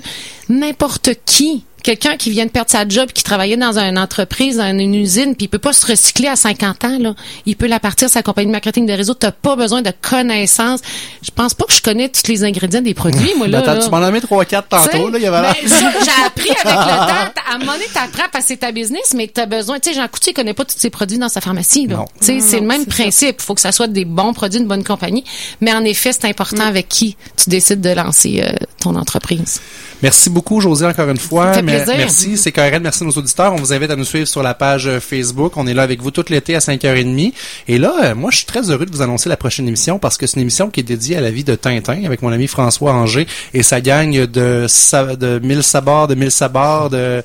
n'importe 0.50 1.10
qui. 1.26 1.66
Quelqu'un 1.86 2.18
qui 2.18 2.32
vient 2.32 2.48
de 2.48 2.50
perdre 2.50 2.72
sa 2.72 2.88
job, 2.88 3.12
qui 3.14 3.24
travaillait 3.24 3.58
dans 3.58 3.78
une 3.78 4.00
entreprise, 4.00 4.58
dans 4.58 4.66
une 4.76 4.96
usine, 4.96 5.36
puis 5.36 5.46
il 5.46 5.50
peut 5.50 5.60
pas 5.60 5.72
se 5.72 5.86
recycler 5.86 6.28
à 6.28 6.36
50 6.36 6.84
ans, 6.84 6.98
là. 7.00 7.14
Il 7.46 7.56
peut 7.56 7.68
la 7.68 7.80
partir 7.80 8.10
sa 8.10 8.24
compagnie 8.24 8.48
de 8.48 8.52
marketing 8.54 8.88
de 8.88 8.94
réseau. 8.94 9.14
T'as 9.14 9.30
pas 9.30 9.56
besoin 9.56 9.84
de 9.84 9.92
connaissances. 10.02 10.80
Je 11.22 11.30
pense 11.30 11.54
pas 11.54 11.66
que 11.66 11.74
je 11.74 11.84
connais 11.84 12.10
tous 12.10 12.28
les 12.28 12.44
ingrédients 12.44 12.82
des 12.82 12.96
produits, 12.96 13.34
moi, 13.38 13.48
là. 13.48 13.62
Ben, 13.62 13.76
là. 13.76 13.84
tu 13.84 13.90
m'en 13.92 13.98
as 13.98 14.10
mis 14.10 14.20
trois, 14.20 14.46
quatre 14.46 14.68
tantôt, 14.68 15.10
là, 15.10 15.20
il 15.20 15.24
y 15.24 15.28
avait 15.28 15.42
l'air- 15.42 15.54
ben, 15.62 15.70
j'ai 15.70 16.26
appris 16.26 16.50
avec 16.50 16.64
le 16.66 16.72
temps. 16.74 17.42
À 17.52 17.54
un 17.54 17.58
moment 17.60 17.74
donné, 17.74 17.86
t'apprends 17.94 18.30
parce 18.32 18.46
que 18.46 18.48
c'est 18.48 18.58
ta 18.58 18.72
business, 18.72 19.14
mais 19.16 19.28
t'as 19.32 19.46
besoin, 19.46 19.80
tu 19.80 19.90
sais, 19.92 19.96
Jean 19.96 20.08
Coutier 20.08 20.34
connaît 20.34 20.56
pas 20.56 20.66
tous 20.66 20.80
ses 20.80 20.90
produits 20.90 21.20
dans 21.20 21.30
sa 21.30 21.40
pharmacie, 21.40 21.86
là. 21.86 21.98
Non. 21.98 22.06
Tu 22.20 22.26
sais, 22.26 22.34
Non, 22.34 22.44
c'est 22.48 22.60
le 22.62 22.66
même 22.66 22.86
principe. 22.88 23.42
Faut 23.42 23.54
que 23.54 23.62
ça 23.62 23.72
soit 23.72 23.88
des 23.88 24.06
bons 24.06 24.34
produits, 24.34 24.60
une 24.60 24.68
bonne 24.68 24.84
compagnie. 24.84 25.24
Mais 25.62 25.72
en 25.72 25.84
effet, 25.84 26.12
c'est 26.14 26.26
important 26.26 26.64
Mm. 26.66 26.70
avec 26.70 26.90
qui 26.90 27.16
tu 27.38 27.50
décides 27.52 27.82
de 27.82 27.90
lancer 27.92 28.44
euh, 28.44 28.52
ton 28.82 28.96
entreprise. 28.96 29.62
Merci 30.02 30.30
beaucoup, 30.32 30.62
José, 30.62 30.86
encore 30.86 31.10
une 31.10 31.18
fois. 31.18 31.48
Ça 31.50 31.54
fait 31.56 31.62
Mais- 31.62 31.75
plaisir. 31.78 31.98
Merci, 31.98 32.38
c'est 32.38 32.52
Karen. 32.52 32.82
Merci 32.84 33.04
à 33.04 33.06
nos 33.08 33.12
auditeurs. 33.12 33.54
On 33.54 33.58
vous 33.58 33.74
invite 33.74 33.92
à 33.92 33.96
nous 33.96 34.06
suivre 34.06 34.28
sur 34.28 34.44
la 34.44 34.54
page 34.54 34.88
euh, 34.88 35.00
Facebook. 35.00 35.58
On 35.58 35.68
est 35.68 35.74
là 35.74 35.84
avec 35.84 36.02
vous 36.02 36.12
tout 36.12 36.26
l'été 36.30 36.56
à 36.56 36.60
5h30. 36.60 37.34
Et 37.68 37.78
là, 37.78 37.94
euh, 38.04 38.16
moi, 38.16 38.32
je 38.32 38.38
suis 38.38 38.46
très 38.46 38.70
heureux 38.70 38.86
de 38.86 38.92
vous 38.96 39.02
annoncer 39.02 39.30
la 39.30 39.38
prochaine 39.38 39.68
émission 39.68 40.00
parce 40.00 40.18
que 40.18 40.28
c'est 40.28 40.36
une 40.38 40.42
émission 40.44 40.70
qui 40.70 40.80
est 40.80 40.84
dédiée 40.84 41.18
à 41.18 41.22
la 41.22 41.32
vie 41.32 41.44
de 41.44 41.56
Tintin 41.56 42.04
avec 42.06 42.22
mon 42.22 42.32
ami 42.32 42.48
François 42.48 42.94
Anger 42.94 43.28
et 43.54 43.64
sa 43.64 43.82
gang 43.82 44.12
de, 44.26 44.66
sa- 44.68 45.16
de 45.16 45.40
1000 45.40 45.64
sabords, 45.64 46.08
de 46.08 46.16
1000 46.16 46.32
sabords, 46.32 46.90
de, 46.90 47.24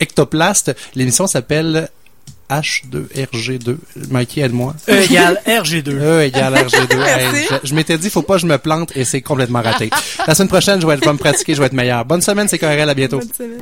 ectoplast. 0.00 0.74
L'émission 0.94 1.26
s'appelle 1.26 1.88
H2RG2. 2.50 3.76
Mikey, 4.10 4.40
aide-moi. 4.40 4.74
E 4.88 5.02
égale 5.04 5.40
RG2. 5.46 5.90
E 6.00 6.22
égale 6.24 6.54
RG2. 6.54 6.96
Hey, 7.06 7.46
je 7.62 7.68
je 7.68 7.74
m'étais 7.74 7.96
dit, 7.98 8.10
faut 8.10 8.22
pas 8.22 8.34
que 8.34 8.40
je 8.40 8.46
me 8.46 8.58
plante 8.58 8.96
et 8.96 9.04
c'est 9.04 9.20
complètement 9.20 9.62
raté. 9.62 9.88
La 10.26 10.34
semaine 10.34 10.48
prochaine, 10.48 10.80
je 10.80 10.86
vais, 10.86 10.94
être- 10.94 11.00
je 11.04 11.06
vais 11.08 11.12
me 11.12 11.18
pratiquer, 11.18 11.54
je 11.54 11.60
vais 11.60 11.66
être 11.66 11.72
meilleur. 11.74 12.04
Bonne 12.04 12.22
semaine, 12.22 12.48
c'est 12.48 12.58
Corel, 12.58 12.88
à 12.88 12.94
bientôt. 12.94 13.18
Bonne 13.18 13.28
semaine. 13.32 13.60